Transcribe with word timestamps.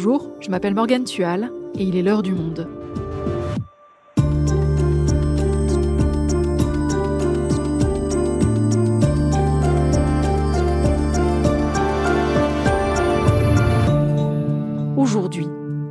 Bonjour, 0.00 0.30
je 0.38 0.48
m'appelle 0.48 0.76
Morgane 0.76 1.02
Tual 1.02 1.50
et 1.76 1.82
il 1.82 1.96
est 1.96 2.02
l'heure 2.02 2.22
du 2.22 2.32
monde. 2.32 2.68
Aujourd'hui, 14.96 15.48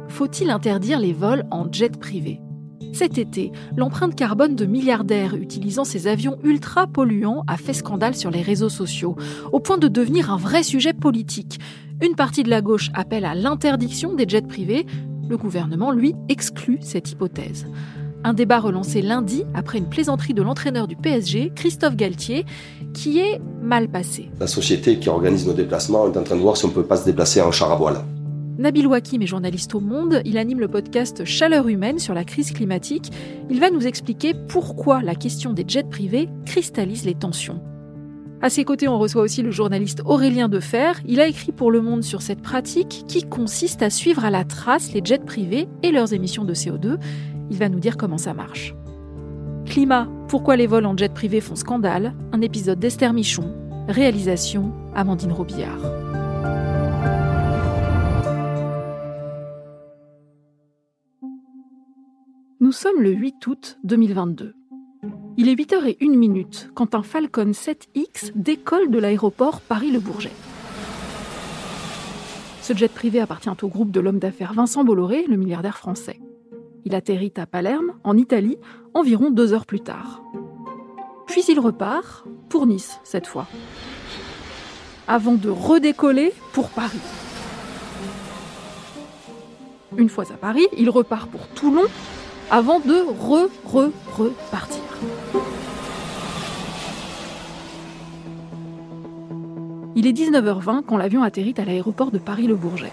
faut-il 0.07 0.51
interdire 0.51 1.01
les 1.01 1.11
vols 1.11 1.43
en 1.51 1.69
jet 1.69 1.99
privé? 1.99 2.39
Cet 2.93 3.17
été, 3.17 3.51
l'empreinte 3.75 4.15
carbone 4.15 4.55
de 4.55 4.65
milliardaires 4.65 5.35
utilisant 5.35 5.83
ces 5.83 6.07
avions 6.07 6.37
ultra 6.43 6.87
polluants 6.87 7.43
a 7.45 7.57
fait 7.57 7.73
scandale 7.73 8.15
sur 8.15 8.31
les 8.31 8.41
réseaux 8.41 8.69
sociaux, 8.69 9.17
au 9.51 9.59
point 9.59 9.77
de 9.77 9.89
devenir 9.89 10.31
un 10.31 10.37
vrai 10.37 10.63
sujet 10.63 10.93
politique. 10.93 11.59
Une 11.99 12.13
partie 12.13 12.43
de 12.43 12.49
la 12.49 12.61
gauche 12.61 12.91
appelle 12.93 13.25
à 13.25 13.33
l'interdiction 13.33 14.13
des 14.13 14.25
jets 14.27 14.43
privés, 14.43 14.85
le 15.27 15.35
gouvernement, 15.35 15.91
lui, 15.91 16.13
exclut 16.29 16.77
cette 16.81 17.11
hypothèse. 17.11 17.65
Un 18.23 18.33
débat 18.33 18.59
relancé 18.59 19.01
lundi 19.01 19.45
après 19.55 19.79
une 19.79 19.89
plaisanterie 19.89 20.35
de 20.35 20.43
l'entraîneur 20.43 20.87
du 20.87 20.95
PSG, 20.95 21.51
Christophe 21.55 21.95
Galtier, 21.95 22.45
qui 22.93 23.17
est 23.17 23.41
mal 23.63 23.89
passé. 23.89 24.29
La 24.39 24.45
société 24.45 24.99
qui 24.99 25.09
organise 25.09 25.47
nos 25.47 25.53
déplacements 25.53 26.05
est 26.05 26.17
en 26.17 26.23
train 26.23 26.35
de 26.35 26.41
voir 26.41 26.55
si 26.55 26.65
on 26.65 26.69
ne 26.69 26.73
peut 26.73 26.85
pas 26.85 26.97
se 26.97 27.05
déplacer 27.05 27.41
en 27.41 27.51
char 27.51 27.71
à 27.71 27.75
voile. 27.75 28.03
Nabil 28.59 28.85
Wakim 28.85 29.23
est 29.23 29.27
journaliste 29.27 29.73
au 29.73 29.79
Monde. 29.79 30.21
Il 30.23 30.37
anime 30.37 30.59
le 30.59 30.67
podcast 30.67 31.25
Chaleur 31.25 31.67
humaine 31.67 31.97
sur 31.97 32.13
la 32.13 32.25
crise 32.25 32.51
climatique. 32.51 33.11
Il 33.49 33.59
va 33.59 33.71
nous 33.71 33.87
expliquer 33.87 34.33
pourquoi 34.47 35.01
la 35.01 35.15
question 35.15 35.51
des 35.51 35.65
jets 35.67 35.83
privés 35.83 36.29
cristallise 36.45 37.05
les 37.05 37.15
tensions. 37.15 37.59
À 38.39 38.51
ses 38.51 38.65
côtés, 38.65 38.87
on 38.87 38.99
reçoit 38.99 39.23
aussi 39.23 39.41
le 39.41 39.49
journaliste 39.49 40.03
Aurélien 40.05 40.47
Defer. 40.47 40.91
Il 41.07 41.19
a 41.19 41.27
écrit 41.27 41.51
pour 41.51 41.71
Le 41.71 41.81
Monde 41.81 42.03
sur 42.03 42.21
cette 42.21 42.41
pratique 42.41 43.05
qui 43.07 43.23
consiste 43.23 43.81
à 43.81 43.89
suivre 43.89 44.23
à 44.23 44.29
la 44.29 44.43
trace 44.43 44.93
les 44.93 45.01
jets 45.03 45.17
privés 45.17 45.67
et 45.81 45.91
leurs 45.91 46.13
émissions 46.13 46.45
de 46.45 46.53
CO2. 46.53 46.99
Il 47.49 47.57
va 47.57 47.67
nous 47.67 47.79
dire 47.79 47.97
comment 47.97 48.19
ça 48.19 48.35
marche. 48.35 48.75
Climat, 49.65 50.07
pourquoi 50.27 50.55
les 50.55 50.67
vols 50.67 50.85
en 50.85 50.95
jet 50.95 51.11
privé 51.11 51.41
font 51.41 51.55
scandale? 51.55 52.13
Un 52.31 52.41
épisode 52.41 52.77
d'Esther 52.77 53.11
Michon. 53.11 53.55
Réalisation 53.87 54.71
Amandine 54.93 55.31
Robillard. 55.31 55.81
Nous 62.59 62.71
sommes 62.71 63.01
le 63.01 63.11
8 63.11 63.47
août 63.47 63.79
2022. 63.83 64.53
Il 65.39 65.49
est 65.49 65.53
8h01 65.53 66.17
minute 66.17 66.71
quand 66.73 66.95
un 66.95 67.03
Falcon 67.03 67.51
7X 67.51 68.31
décolle 68.33 68.89
de 68.89 68.97
l'aéroport 68.97 69.61
Paris-Le 69.61 69.99
Bourget. 69.99 70.31
Ce 72.63 72.75
jet 72.75 72.91
privé 72.91 73.19
appartient 73.19 73.49
au 73.61 73.67
groupe 73.67 73.91
de 73.91 73.99
l'homme 73.99 74.17
d'affaires 74.17 74.53
Vincent 74.53 74.83
Bolloré, 74.83 75.25
le 75.27 75.37
milliardaire 75.37 75.77
français. 75.77 76.19
Il 76.85 76.95
atterrit 76.95 77.33
à 77.37 77.45
Palerme, 77.45 77.93
en 78.03 78.17
Italie, 78.17 78.57
environ 78.95 79.29
deux 79.29 79.53
heures 79.53 79.67
plus 79.67 79.81
tard. 79.81 80.23
Puis 81.27 81.43
il 81.47 81.59
repart, 81.59 82.25
pour 82.49 82.65
Nice 82.65 82.99
cette 83.03 83.27
fois, 83.27 83.45
avant 85.07 85.35
de 85.35 85.49
redécoller 85.49 86.33
pour 86.51 86.69
Paris. 86.69 86.97
Une 89.97 90.09
fois 90.09 90.25
à 90.33 90.37
Paris, 90.37 90.65
il 90.75 90.89
repart 90.89 91.29
pour 91.29 91.47
Toulon, 91.49 91.85
avant 92.49 92.79
de 92.79 92.93
re, 92.93 93.49
re, 93.65 93.91
repartir. 94.17 94.81
Il 99.95 100.07
est 100.07 100.13
19h20 100.13 100.83
quand 100.83 100.97
l'avion 100.97 101.23
atterrit 101.23 101.55
à 101.57 101.65
l'aéroport 101.65 102.11
de 102.11 102.19
Paris-Le 102.19 102.55
Bourget. 102.55 102.91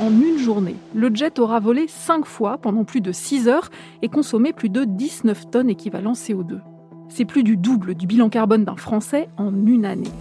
En 0.00 0.10
une 0.10 0.38
journée, 0.38 0.76
le 0.94 1.14
jet 1.14 1.38
aura 1.38 1.60
volé 1.60 1.86
5 1.88 2.24
fois 2.24 2.56
pendant 2.56 2.84
plus 2.84 3.00
de 3.00 3.12
6 3.12 3.48
heures 3.48 3.68
et 4.00 4.08
consommé 4.08 4.52
plus 4.52 4.70
de 4.70 4.84
19 4.84 5.50
tonnes 5.50 5.68
équivalent 5.68 6.12
CO2. 6.12 6.60
C'est 7.08 7.24
plus 7.24 7.42
du 7.42 7.56
double 7.56 7.94
du 7.94 8.06
bilan 8.06 8.28
carbone 8.28 8.64
d'un 8.64 8.76
Français 8.76 9.28
en 9.36 9.52
une 9.66 9.84
année. 9.84 10.12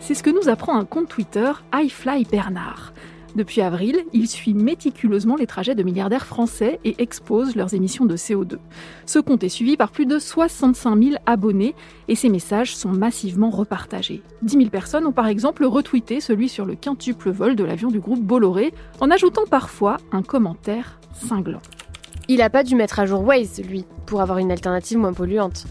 C'est 0.00 0.14
ce 0.14 0.22
que 0.22 0.30
nous 0.30 0.48
apprend 0.48 0.76
un 0.76 0.84
compte 0.84 1.08
Twitter, 1.08 1.52
iFly 1.74 2.24
Bernard. 2.24 2.94
Depuis 3.36 3.60
avril, 3.60 4.04
il 4.12 4.28
suit 4.28 4.54
méticuleusement 4.54 5.36
les 5.36 5.46
trajets 5.46 5.74
de 5.74 5.82
milliardaires 5.82 6.26
français 6.26 6.80
et 6.84 6.96
expose 6.98 7.54
leurs 7.54 7.74
émissions 7.74 8.04
de 8.04 8.16
CO2. 8.16 8.58
Ce 9.06 9.18
compte 9.18 9.44
est 9.44 9.48
suivi 9.48 9.76
par 9.76 9.92
plus 9.92 10.06
de 10.06 10.18
65 10.18 11.02
000 11.02 11.16
abonnés 11.26 11.74
et 12.08 12.16
ses 12.16 12.28
messages 12.28 12.74
sont 12.74 12.90
massivement 12.90 13.50
repartagés. 13.50 14.22
10 14.42 14.56
000 14.56 14.70
personnes 14.70 15.06
ont 15.06 15.12
par 15.12 15.28
exemple 15.28 15.64
retweeté 15.64 16.20
celui 16.20 16.48
sur 16.48 16.64
le 16.64 16.74
quintuple 16.74 17.30
vol 17.30 17.54
de 17.54 17.64
l'avion 17.64 17.88
du 17.88 18.00
groupe 18.00 18.22
Bolloré 18.22 18.74
en 19.00 19.10
ajoutant 19.10 19.44
parfois 19.48 19.98
un 20.10 20.22
commentaire 20.22 20.98
cinglant. 21.12 21.62
Il 22.28 22.42
a 22.42 22.50
pas 22.50 22.64
dû 22.64 22.74
mettre 22.74 22.98
à 22.98 23.06
jour 23.06 23.22
Waze, 23.22 23.60
lui, 23.62 23.84
pour 24.06 24.20
avoir 24.20 24.38
une 24.38 24.52
alternative 24.52 24.98
moins 24.98 25.12
polluante. 25.12 25.66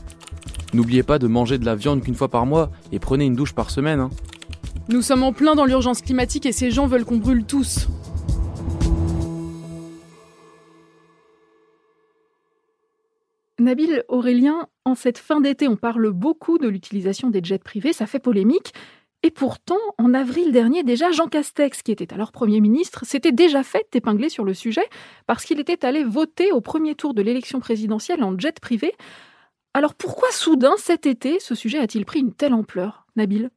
N'oubliez 0.73 1.03
pas 1.03 1.19
de 1.19 1.27
manger 1.27 1.57
de 1.57 1.65
la 1.65 1.75
viande 1.75 2.01
qu'une 2.01 2.15
fois 2.15 2.27
par 2.27 2.45
mois 2.45 2.69
et 2.91 2.99
prenez 2.99 3.25
une 3.25 3.35
douche 3.35 3.53
par 3.53 3.71
semaine. 3.71 3.99
Hein. 3.99 4.09
Nous 4.91 5.03
sommes 5.03 5.21
en 5.21 5.33
plein 5.33 5.53
dans 5.53 5.65
l'urgence 5.65 6.01
climatique 6.01 6.47
et 6.47 6.51
ces 6.51 6.71
gens 6.71 6.87
veulent 6.87 7.05
qu'on 7.05 7.17
brûle 7.17 7.45
tous. 7.45 7.87
Nabil 13.59 14.03
Aurélien, 14.07 14.67
en 14.85 14.95
cette 14.95 15.19
fin 15.19 15.41
d'été, 15.41 15.67
on 15.67 15.75
parle 15.75 16.09
beaucoup 16.09 16.57
de 16.57 16.67
l'utilisation 16.67 17.29
des 17.29 17.41
jets 17.43 17.59
privés, 17.59 17.93
ça 17.93 18.07
fait 18.07 18.17
polémique. 18.17 18.73
Et 19.21 19.29
pourtant, 19.29 19.77
en 19.99 20.15
avril 20.15 20.51
dernier, 20.51 20.81
déjà, 20.81 21.11
Jean 21.11 21.27
Castex, 21.27 21.83
qui 21.83 21.91
était 21.91 22.11
alors 22.11 22.31
Premier 22.31 22.59
ministre, 22.59 23.05
s'était 23.05 23.31
déjà 23.31 23.61
fait 23.61 23.85
épingler 23.93 24.29
sur 24.29 24.43
le 24.43 24.55
sujet 24.55 24.87
parce 25.27 25.45
qu'il 25.45 25.59
était 25.59 25.85
allé 25.85 26.03
voter 26.03 26.51
au 26.51 26.61
premier 26.61 26.95
tour 26.95 27.13
de 27.13 27.21
l'élection 27.21 27.59
présidentielle 27.59 28.23
en 28.23 28.39
jet 28.39 28.59
privé. 28.59 28.93
Alors 29.75 29.93
pourquoi 29.93 30.31
soudain, 30.31 30.73
cet 30.77 31.05
été, 31.05 31.39
ce 31.39 31.53
sujet 31.53 31.77
a-t-il 31.77 32.05
pris 32.05 32.21
une 32.21 32.33
telle 32.33 32.55
ampleur, 32.55 33.05
Nabil? 33.15 33.51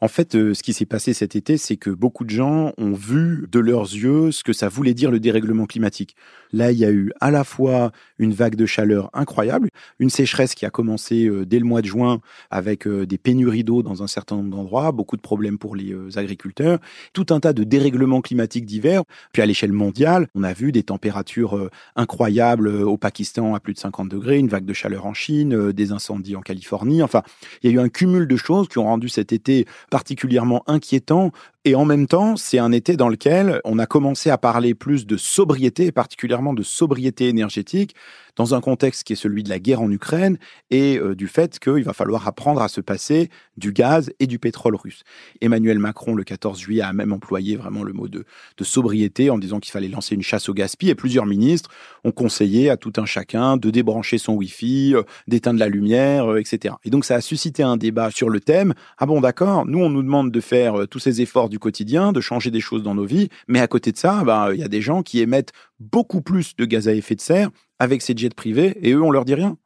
En 0.00 0.08
fait, 0.08 0.34
euh, 0.34 0.54
ce 0.54 0.62
qui 0.62 0.72
s'est 0.72 0.86
passé 0.86 1.14
cet 1.14 1.36
été, 1.36 1.56
c'est 1.56 1.76
que 1.76 1.88
beaucoup 1.88 2.24
de 2.24 2.30
gens 2.30 2.72
ont 2.78 2.92
vu 2.92 3.46
de 3.50 3.60
leurs 3.60 3.84
yeux 3.84 4.32
ce 4.32 4.42
que 4.42 4.52
ça 4.52 4.68
voulait 4.68 4.92
dire 4.92 5.10
le 5.10 5.20
dérèglement 5.20 5.66
climatique. 5.66 6.16
Là, 6.52 6.72
il 6.72 6.78
y 6.78 6.84
a 6.84 6.90
eu 6.90 7.12
à 7.20 7.30
la 7.30 7.44
fois 7.44 7.92
une 8.18 8.32
vague 8.32 8.56
de 8.56 8.66
chaleur 8.66 9.08
incroyable, 9.12 9.68
une 10.00 10.10
sécheresse 10.10 10.54
qui 10.54 10.66
a 10.66 10.70
commencé 10.70 11.26
euh, 11.26 11.46
dès 11.46 11.58
le 11.58 11.64
mois 11.64 11.80
de 11.80 11.86
juin 11.86 12.20
avec 12.50 12.86
euh, 12.86 13.06
des 13.06 13.18
pénuries 13.18 13.64
d'eau 13.64 13.82
dans 13.82 14.02
un 14.02 14.06
certain 14.06 14.36
nombre 14.36 14.50
d'endroits, 14.50 14.90
beaucoup 14.92 15.16
de 15.16 15.22
problèmes 15.22 15.58
pour 15.58 15.76
les 15.76 15.94
agriculteurs, 16.16 16.80
tout 17.12 17.26
un 17.30 17.40
tas 17.40 17.52
de 17.52 17.64
dérèglements 17.64 18.20
climatiques 18.20 18.66
divers. 18.66 19.04
Puis 19.32 19.42
à 19.42 19.46
l'échelle 19.46 19.72
mondiale, 19.72 20.26
on 20.34 20.42
a 20.42 20.52
vu 20.52 20.72
des 20.72 20.82
températures 20.82 21.70
incroyables 21.96 22.68
au 22.68 22.96
Pakistan 22.96 23.54
à 23.54 23.60
plus 23.60 23.74
de 23.74 23.78
50 23.78 24.08
degrés, 24.08 24.38
une 24.38 24.48
vague 24.48 24.64
de 24.64 24.72
chaleur 24.72 25.06
en 25.06 25.14
Chine, 25.14 25.72
des 25.72 25.92
incendies 25.92 26.36
en 26.36 26.40
Californie. 26.40 27.02
Enfin, 27.02 27.22
il 27.62 27.70
y 27.70 27.72
a 27.72 27.76
eu 27.76 27.80
un 27.80 27.88
cumul 27.88 28.26
de 28.26 28.36
choses 28.36 28.68
qui 28.68 28.78
ont 28.78 28.84
rendu 28.84 29.08
cet 29.08 29.32
été 29.32 29.66
particulièrement 29.94 30.64
inquiétant 30.66 31.30
et 31.66 31.74
en 31.74 31.86
même 31.86 32.06
temps, 32.06 32.36
c'est 32.36 32.58
un 32.58 32.72
été 32.72 32.96
dans 32.96 33.08
lequel 33.08 33.60
on 33.64 33.78
a 33.78 33.86
commencé 33.86 34.28
à 34.28 34.36
parler 34.36 34.74
plus 34.74 35.06
de 35.06 35.16
sobriété, 35.16 35.92
particulièrement 35.92 36.52
de 36.52 36.62
sobriété 36.62 37.28
énergétique, 37.28 37.94
dans 38.36 38.54
un 38.54 38.60
contexte 38.60 39.04
qui 39.04 39.12
est 39.12 39.16
celui 39.16 39.42
de 39.42 39.48
la 39.48 39.58
guerre 39.58 39.80
en 39.80 39.90
Ukraine 39.90 40.38
et 40.70 40.98
euh, 40.98 41.14
du 41.14 41.28
fait 41.28 41.58
qu'il 41.58 41.84
va 41.84 41.92
falloir 41.92 42.26
apprendre 42.26 42.60
à 42.60 42.68
se 42.68 42.80
passer 42.80 43.30
du 43.56 43.72
gaz 43.72 44.12
et 44.18 44.26
du 44.26 44.38
pétrole 44.38 44.74
russe. 44.74 45.04
Emmanuel 45.40 45.78
Macron, 45.78 46.14
le 46.14 46.24
14 46.24 46.58
juillet, 46.58 46.82
a 46.82 46.92
même 46.92 47.12
employé 47.12 47.56
vraiment 47.56 47.82
le 47.82 47.92
mot 47.92 48.08
de, 48.08 48.24
de 48.56 48.64
sobriété 48.64 49.30
en 49.30 49.38
disant 49.38 49.60
qu'il 49.60 49.70
fallait 49.70 49.88
lancer 49.88 50.14
une 50.14 50.22
chasse 50.22 50.48
au 50.48 50.54
gaspillage 50.54 50.74
et 50.90 50.94
plusieurs 50.96 51.26
ministres 51.26 51.70
ont 52.02 52.10
conseillé 52.10 52.68
à 52.68 52.76
tout 52.76 52.92
un 52.96 53.06
chacun 53.06 53.56
de 53.56 53.70
débrancher 53.70 54.18
son 54.18 54.34
Wi-Fi, 54.34 54.94
euh, 54.96 55.02
d'éteindre 55.28 55.60
la 55.60 55.68
lumière, 55.68 56.32
euh, 56.32 56.40
etc. 56.40 56.74
Et 56.84 56.90
donc 56.90 57.04
ça 57.04 57.14
a 57.14 57.20
suscité 57.20 57.62
un 57.62 57.76
débat 57.76 58.10
sur 58.10 58.28
le 58.28 58.40
thème. 58.40 58.74
Ah 58.98 59.06
bon, 59.06 59.20
d'accord, 59.20 59.66
nous 59.66 59.78
on 59.78 59.90
nous 59.90 60.02
demande 60.02 60.32
de 60.32 60.40
faire 60.40 60.88
tous 60.90 60.98
ces 60.98 61.20
efforts 61.20 61.48
du 61.54 61.60
quotidien, 61.60 62.10
de 62.10 62.20
changer 62.20 62.50
des 62.50 62.58
choses 62.58 62.82
dans 62.82 62.96
nos 62.96 63.04
vies. 63.04 63.28
Mais 63.46 63.60
à 63.60 63.68
côté 63.68 63.92
de 63.92 63.96
ça, 63.96 64.24
bah, 64.24 64.48
il 64.52 64.58
y 64.58 64.64
a 64.64 64.68
des 64.68 64.80
gens 64.80 65.04
qui 65.04 65.20
émettent 65.20 65.52
beaucoup 65.78 66.20
plus 66.20 66.56
de 66.56 66.64
gaz 66.64 66.88
à 66.88 66.94
effet 66.94 67.14
de 67.14 67.20
serre 67.20 67.50
avec 67.78 68.02
ces 68.02 68.16
jets 68.16 68.30
privés 68.30 68.76
et 68.82 68.92
eux, 68.92 69.00
on 69.00 69.12
leur 69.12 69.24
dit 69.24 69.34
rien. 69.34 69.56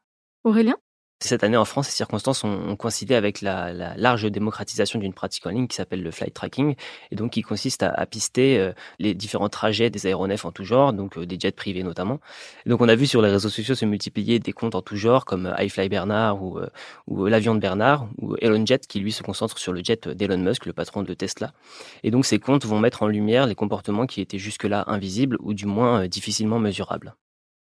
Aurélien? 0.45 0.77
Cette 1.21 1.43
année 1.43 1.57
en 1.57 1.65
France, 1.65 1.89
ces 1.89 1.97
circonstances 1.97 2.45
ont, 2.45 2.77
coïncidé 2.77 3.15
avec 3.15 3.41
la, 3.41 3.73
large 3.97 4.31
démocratisation 4.31 4.99
d'une 5.01 5.13
pratique 5.13 5.47
en 5.47 5.51
ligne 5.51 5.67
qui 5.67 5.77
s'appelle 5.77 6.03
le 6.03 6.11
flight 6.11 6.33
tracking, 6.33 6.77
et 7.11 7.17
donc 7.17 7.33
qui 7.33 7.43
consiste 7.43 7.83
à, 7.83 8.07
pister 8.07 8.59
euh, 8.59 8.73
les 8.99 9.15
différents 9.15 9.49
trajets 9.49 9.91
des 9.91 10.07
aéronefs 10.07 10.45
en 10.45 10.53
tout 10.53 10.65
genre, 10.65 10.93
donc 10.93 11.19
euh, 11.19 11.27
des 11.27 11.39
jets 11.39 11.53
privés 11.53 11.83
notamment. 11.83 12.21
donc 12.67 12.81
on 12.81 12.89
a 12.89 12.95
vu 12.95 13.07
sur 13.07 13.21
les 13.21 13.31
réseaux 13.31 13.49
sociaux 13.49 13.75
se 13.75 13.85
multiplier 13.85 14.39
des 14.39 14.53
comptes 14.53 14.75
en 14.75 14.83
tout 14.83 14.97
genre 14.97 15.25
comme 15.25 15.53
iFly 15.59 15.89
Bernard 15.89 16.43
ou, 16.43 16.59
euh, 16.59 16.69
ou 17.07 17.27
l'avion 17.27 17.55
de 17.55 17.61
Bernard 17.61 18.09
ou 18.19 18.37
Elon 18.41 18.65
Jet 18.65 18.87
qui 18.87 19.01
lui 19.01 19.13
se 19.13 19.23
concentre 19.23 19.59
sur 19.59 19.73
le 19.73 19.83
jet 19.83 20.09
d'Elon 20.09 20.39
Musk, 20.39 20.67
le 20.67 20.73
patron 20.73 21.03
de 21.03 21.15
Tesla. 21.15 21.53
Et 22.05 22.11
donc 22.11 22.27
ces 22.27 22.39
comptes 22.39 22.65
vont 22.65 22.79
mettre 22.79 23.03
en 23.03 23.09
lumière 23.09 23.47
les 23.47 23.55
comportements 23.55 24.07
qui 24.07 24.21
étaient 24.21 24.39
jusque-là 24.39 24.85
invisibles 24.87 25.37
ou 25.41 25.53
du 25.53 25.67
moins 25.67 26.07
difficilement 26.07 26.59
mesurables. 26.59 27.15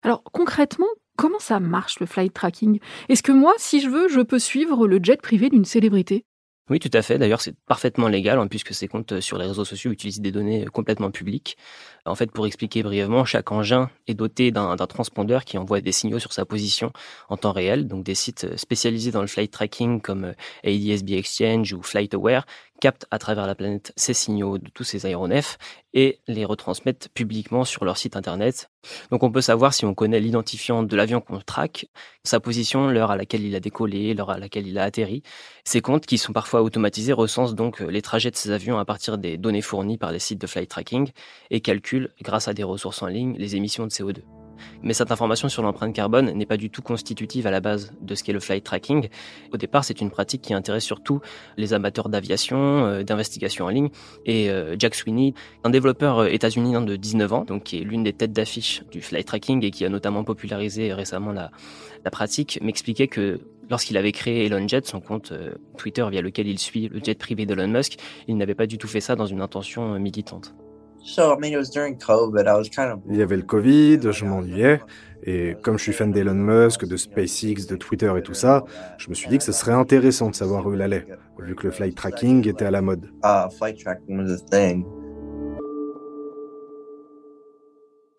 Alors 0.04 0.24
concrètement, 0.24 0.88
comment 1.19 1.39
ça 1.39 1.60
marche 1.60 2.00
le 2.00 2.06
flight 2.06 2.33
tracking? 2.33 2.80
Est-ce 3.10 3.24
que 3.24 3.33
moi, 3.33 3.54
si 3.57 3.81
je 3.81 3.89
veux, 3.89 4.07
je 4.07 4.21
peux 4.21 4.39
suivre 4.39 4.88
le 4.88 5.00
jet 5.04 5.21
privé 5.21 5.50
d'une 5.50 5.66
célébrité? 5.66 6.24
Oui, 6.69 6.80
tout 6.80 6.92
à 6.94 7.01
fait. 7.01 7.18
D'ailleurs, 7.18 7.42
c'est 7.42 7.56
parfaitement 7.66 8.07
légal 8.07 8.39
hein, 8.39 8.48
puisque 8.48 8.74
ces 8.74 8.88
comptes 8.88 9.19
sur 9.19 9.38
les 9.38 9.48
réseaux 9.48 9.66
sociaux 9.66 9.92
utilisent 9.92 10.21
des 10.21 10.31
données 10.31 10.66
complètement 10.66 11.10
publiques. 11.10 11.57
En 12.06 12.16
fait, 12.16 12.31
pour 12.31 12.45
expliquer 12.45 12.83
brièvement, 12.83 13.25
chaque 13.25 13.51
engin 13.51 13.89
est 14.07 14.13
doté 14.13 14.51
d'un 14.51 14.77
transpondeur 14.77 15.45
qui 15.45 15.57
envoie 15.57 15.81
des 15.81 15.92
signaux 15.92 16.19
sur 16.19 16.31
sa 16.31 16.45
position 16.45 16.94
en 17.27 17.38
temps 17.38 17.51
réel. 17.51 17.88
Donc, 17.88 18.06
des 18.06 18.16
sites 18.16 18.56
spécialisés 18.56 19.12
dans 19.12 19.21
le 19.21 19.27
flight 19.27 19.51
tracking 19.51 20.00
comme 20.00 20.33
ADSB 20.63 21.13
Exchange 21.13 21.74
ou 21.74 21.81
FlightAware 21.81 22.45
captent 22.80 23.06
à 23.12 23.20
travers 23.20 23.46
la 23.46 23.56
planète 23.56 23.94
ces 23.96 24.14
signaux 24.14 24.58
de 24.58 24.70
tous 24.70 24.84
ces 24.84 25.06
aéronefs 25.06 25.58
et 25.94 26.20
les 26.28 26.46
retransmettent 26.46 27.10
publiquement 27.14 27.66
sur 27.66 27.86
leur 27.86 27.98
site 27.98 28.16
internet. 28.16 28.70
Donc 29.12 29.24
on 29.24 29.31
peut 29.31 29.42
savoir 29.42 29.74
si 29.74 29.86
on 29.86 29.94
connaît 29.94 30.20
l'identifiant 30.20 30.84
de 30.84 30.96
l'avion 30.96 31.22
qu'on 31.22 31.40
traque, 31.40 31.88
sa 32.24 32.40
position, 32.40 32.88
l'heure 32.88 33.12
à 33.12 33.18
laquelle 33.18 33.44
il 33.44 33.56
a 33.56 33.60
décollé, 33.60 34.14
l'heure 34.14 34.30
à 34.30 34.40
laquelle 34.40 34.68
il 34.68 34.78
a 34.78 34.84
atterri. 34.84 35.24
Ces 35.64 35.81
comptes, 35.81 36.06
qui 36.06 36.18
sont 36.18 36.34
parfois 36.34 36.62
automatisés, 36.62 37.14
recensent 37.14 37.56
donc 37.56 37.80
les 37.80 38.02
trajets 38.02 38.31
de 38.31 38.36
ces 38.36 38.52
avions 38.52 38.80
à 38.80 38.86
partir 38.86 39.18
des 39.18 39.38
données 39.38 39.62
fournies 39.62 39.98
par 39.98 40.12
les 40.12 40.20
sites 40.20 40.42
de 40.42 40.48
flight 40.48 40.70
tracking 40.70 41.12
et 41.50 41.62
calculent, 41.62 42.14
grâce 42.22 42.48
à 42.48 42.54
des 42.54 42.64
ressources 42.64 43.02
en 43.02 43.08
ligne, 43.08 43.36
les 43.38 43.56
émissions 43.56 43.86
de 43.86 43.92
CO2. 43.92 44.39
Mais 44.84 44.94
cette 44.94 45.12
information 45.12 45.50
sur 45.50 45.64
l'empreinte 45.64 45.94
carbone 45.94 46.32
n'est 46.32 46.46
pas 46.46 46.58
du 46.58 46.70
tout 46.70 46.82
constitutive 46.82 47.48
à 47.48 47.52
la 47.52 47.60
base 47.60 47.94
de 48.02 48.16
ce 48.16 48.24
qu'est 48.24 48.34
le 48.34 48.40
flight 48.40 48.64
tracking. 48.64 49.10
Au 49.54 49.58
départ, 49.58 49.84
c'est 49.84 50.02
une 50.02 50.10
pratique 50.10 50.42
qui 50.42 50.54
intéresse 50.54 50.84
surtout 50.84 51.22
les 51.58 51.74
amateurs 51.74 52.10
d'aviation, 52.10 52.86
euh, 52.86 53.04
d'investigation 53.04 53.66
en 53.66 53.70
ligne. 53.70 53.90
Et 54.26 54.50
euh, 54.50 54.76
Jack 54.78 54.96
Sweeney, 54.96 55.34
un 55.64 55.70
développeur 55.70 56.20
euh, 56.20 56.28
états-unien 56.28 56.82
de 56.82 56.96
19 56.96 57.34
ans, 57.34 57.44
donc 57.46 57.64
qui 57.64 57.78
est 57.78 57.84
l'une 57.84 58.04
des 58.04 58.14
têtes 58.14 58.34
d'affiche 58.34 58.84
du 58.92 59.02
flight 59.02 59.26
tracking 59.26 59.64
et 59.64 59.72
qui 59.72 59.86
a 59.86 59.90
notamment 59.90 60.24
popularisé 60.24 60.94
récemment 60.94 61.32
la, 61.32 61.52
pratique, 62.12 62.60
m'expliquait 62.64 63.08
que 63.08 63.40
lorsqu'il 63.70 63.96
avait 63.96 64.12
créé 64.12 64.48
Elon 64.48 64.68
Jet, 64.68 64.88
son 64.88 65.00
compte 65.00 65.32
Twitter 65.78 66.04
via 66.10 66.22
lequel 66.24 66.48
il 66.48 66.58
suit 66.58 66.88
le 66.88 67.00
jet 67.04 67.20
privé 67.20 67.46
d'Elon 67.46 67.68
Musk, 67.68 68.00
il 68.28 68.36
n'avait 68.36 68.56
pas 68.56 68.66
du 68.66 68.80
tout 68.80 68.88
fait 68.88 69.02
ça 69.02 69.16
dans 69.16 69.28
une 69.28 69.42
intention 69.42 70.00
militante. 70.00 70.56
Il 73.10 73.18
y 73.18 73.22
avait 73.22 73.38
le 73.38 73.44
Covid, 73.44 74.00
je 74.12 74.25
m'ennuyais. 74.25 74.81
Et 75.24 75.56
comme 75.62 75.78
je 75.78 75.84
suis 75.84 75.94
fan 75.94 76.12
d'Elon 76.12 76.34
Musk, 76.34 76.86
de 76.86 76.96
SpaceX, 76.96 77.68
de 77.68 77.75
Twitter 77.75 78.12
et 78.18 78.22
tout 78.22 78.34
ça, 78.34 78.63
je 78.98 79.10
me 79.10 79.16
suis 79.16 79.30
dit 79.30 79.38
que 79.38 79.44
ce 79.44 79.51
serait 79.51 79.74
intéressant 79.74 80.30
de 80.30 80.36
savoir 80.36 80.66
où 80.66 80.74
il 80.74 80.81
allait, 80.81 81.06
vu 81.40 81.56
que 81.56 81.63
le 81.63 81.72
flight 81.72 81.96
tracking 81.96 82.48
était 82.48 82.66
à 82.66 82.72
la 82.72 82.81
mode. 82.81 83.10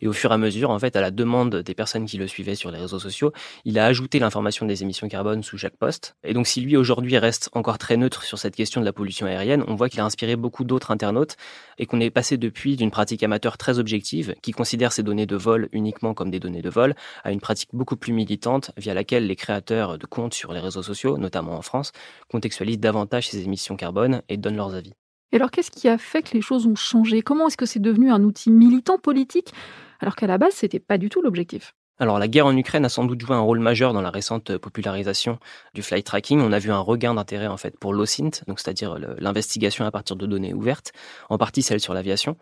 Et 0.00 0.08
au 0.08 0.12
fur 0.12 0.31
et 0.31 0.35
à 0.35 0.38
mesure, 0.38 0.70
en 0.70 0.79
fait, 0.79 0.97
à 0.97 1.00
la 1.00 1.11
demande 1.11 1.56
des 1.56 1.75
personnes 1.75 2.06
qui 2.06 2.19
le 2.19 2.26
suivaient 2.26 2.55
sur 2.55 2.70
les 2.70 2.79
réseaux 2.79 2.99
sociaux, 2.99 3.32
il 3.64 3.79
a 3.79 3.87
ajouté 3.87 4.19
l'information 4.19 4.67
des 4.67 4.82
émissions 4.82 5.08
carbone 5.08 5.43
sous 5.43 5.58
chaque 5.58 5.76
poste. 5.76 6.17
Et 6.25 6.32
donc, 6.32 6.47
si 6.47 6.61
lui 6.61 6.76
aujourd'hui 6.76 7.19
reste 7.19 7.50
encore 7.52 7.79
très 7.79 7.97
neutre 7.97 8.23
sur 8.23 8.38
cette 8.38 8.56
question 8.56 8.81
de 8.81 8.87
la 8.87 8.93
pollution 8.93 9.26
aérienne, 9.26 9.64
on 9.67 9.75
voit 9.75 9.88
qu'il 9.88 10.00
a 10.00 10.05
inspiré 10.05 10.37
beaucoup 10.37 10.64
d'autres 10.64 10.91
internautes 10.91 11.37
et 11.79 11.87
qu'on 11.87 12.00
est 12.00 12.11
passé 12.11 12.37
depuis 12.37 12.76
d'une 12.76 12.91
pratique 12.91 13.23
amateur 13.23 13.58
très 13.58 13.79
objective, 13.79 14.35
qui 14.43 14.52
considère 14.52 14.93
ces 14.93 15.02
données 15.02 15.26
de 15.26 15.37
vol 15.37 15.69
uniquement 15.73 16.14
comme 16.14 16.31
des 16.31 16.41
données 16.41 16.62
de 16.62 16.70
vol, 16.70 16.94
à 17.25 17.32
une 17.32 17.41
pratique 17.41 17.70
beaucoup 17.73 17.97
plus 17.97 18.12
militante 18.12 18.70
via 18.76 18.94
laquelle 18.94 19.26
les 19.26 19.37
créateurs 19.37 19.99
de 19.99 20.06
comptes 20.06 20.35
sur 20.35 20.52
les 20.52 20.61
réseaux 20.61 20.82
sociaux, 20.82 21.19
notamment 21.19 21.56
en 21.56 21.62
France, 21.62 21.93
contextualisent 22.29 22.81
davantage 22.81 23.29
ces 23.29 23.44
émissions 23.44 23.76
carbone 23.76 24.23
et 24.29 24.37
donnent 24.37 24.56
leurs 24.56 24.75
avis. 24.75 24.94
Et 25.32 25.37
alors, 25.37 25.50
qu'est-ce 25.50 25.71
qui 25.71 25.88
a 25.88 25.99
fait 25.99 26.23
que 26.23 26.35
les 26.35 26.41
choses 26.43 26.67
ont 26.67 26.75
changé? 26.75 27.23
Comment 27.23 27.47
est-ce 27.49 27.56
que 27.56 27.67
c'est 27.67 27.81
devenu 27.81 28.11
un 28.11 28.23
outil 28.25 28.50
militant 28.50 28.99
politique 28.99 29.53
alors 30.00 30.17
qu'à 30.17 30.27
la 30.27 30.38
base, 30.38 30.55
c'était 30.55 30.81
pas 30.81 30.99
du 30.99 31.09
tout 31.09 31.21
l'objectif? 31.23 31.75
Alors 32.00 32.19
la 32.19 32.29
guerre 32.29 32.47
en 32.47 32.56
Ukraine 32.56 32.87
a 32.87 32.88
sans 32.88 33.05
doute 33.05 33.20
joué 33.20 33.37
un 33.37 33.41
rôle 33.41 33.61
majeur 33.61 33.93
dans 33.93 34.00
la 34.00 34.08
récente 34.08 34.56
popularisation 34.56 35.38
du 35.75 35.82
flight 35.82 36.06
tracking. 36.06 36.41
On 36.41 36.50
a 36.50 36.58
vu 36.58 36.73
un 36.73 36.79
regain 36.79 37.12
d'intérêt 37.12 37.47
en 37.47 37.58
fait 37.58 37.79
pour 37.79 37.93
l'OSINT, 37.93 38.31
donc 38.49 38.58
c'est-à-dire 38.58 38.97
l'investigation 39.19 39.85
à 39.85 39.91
partir 39.91 40.17
de 40.17 40.25
données 40.25 40.55
ouvertes, 40.55 40.93
en 41.29 41.37
partie 41.37 41.61
celle 41.61 41.79
sur 41.79 41.93
l'aviation. 41.93 42.38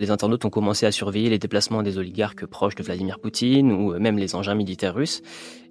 Les 0.00 0.10
internautes 0.10 0.46
ont 0.46 0.50
commencé 0.50 0.86
à 0.86 0.92
surveiller 0.92 1.28
les 1.28 1.38
déplacements 1.38 1.82
des 1.82 1.98
oligarques 1.98 2.46
proches 2.46 2.74
de 2.74 2.82
Vladimir 2.82 3.18
Poutine 3.18 3.70
ou 3.70 3.98
même 3.98 4.16
les 4.16 4.34
engins 4.34 4.54
militaires 4.54 4.94
russes. 4.94 5.20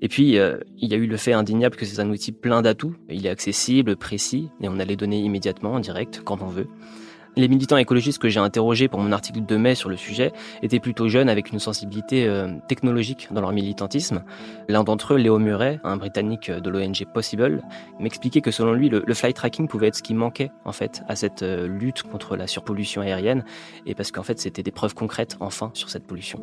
Et 0.04 0.08
puis 0.08 0.38
euh, 0.38 0.60
il 0.78 0.92
y 0.92 0.94
a 0.94 0.98
eu 0.98 1.08
le 1.08 1.18
fait 1.18 1.34
indéniable 1.34 1.78
que 1.78 1.86
c'est 1.88 2.00
un 2.00 2.12
outil 2.12 2.34
plein 2.34 2.62
d'atouts. 2.62 2.96
Il 3.10 3.26
est 3.26 3.30
accessible, 3.30 3.96
précis 3.96 4.52
et 4.62 4.70
on 4.70 4.78
a 4.78 4.86
les 4.86 4.96
données 4.96 5.20
immédiatement 5.20 5.74
en 5.74 5.80
direct 5.80 6.22
quand 6.24 6.44
on 6.44 6.48
veut. 6.48 6.68
Les 7.38 7.48
militants 7.48 7.78
écologistes 7.78 8.20
que 8.20 8.28
j'ai 8.28 8.42
interrogés 8.42 8.90
pour 8.90 9.00
mon 9.00 9.14
article 9.14 9.46
de 9.46 9.56
mai 9.56 9.74
sur 9.74 9.90
le 9.90 9.96
sujet 9.96 10.34
étaient 10.64 10.82
plutôt 10.82 11.08
jeunes 11.08 11.30
avec 11.30 11.52
une 11.52 11.60
sensibilité 11.60 12.28
euh, 12.28 12.50
technologique 12.68 13.30
dans 13.32 13.40
leur 13.40 13.54
militantisme. 13.54 14.24
L'un 14.68 14.84
d'entre 14.84 15.14
eux, 15.14 15.18
Léo 15.18 15.40
Murray, 15.40 15.80
un 15.86 15.96
Britannique 15.96 16.52
de 16.52 16.70
l'ONG 16.70 17.06
Possible, 17.14 17.62
m'expliquait 18.00 18.42
que 18.42 18.52
selon 18.52 18.74
lui, 18.74 18.90
le, 18.90 19.04
le, 19.08 19.14
flight 19.14 19.36
tracking 19.36 19.70
pouvait 19.70 19.88
être 19.88 19.96
ce 19.96 20.04
qui 20.04 20.14
manquait 20.14 20.52
en 20.66 20.74
fait 20.74 21.04
à 21.08 21.16
cette 21.16 21.42
euh, 21.42 21.68
lutte 21.68 22.04
contre 22.04 22.36
la 22.36 22.48
surpollution 22.48 23.02
aérienne, 23.02 23.46
et 23.86 23.96
parce 23.96 24.12
qu'en 24.12 24.24
fait 24.24 24.40
c'était 24.40 24.64
des 24.64 24.72
preuves 24.72 24.94
concrètes 24.94 25.38
enfin 25.40 25.72
sur 25.74 25.90
cette 25.90 26.06
pollution. 26.06 26.42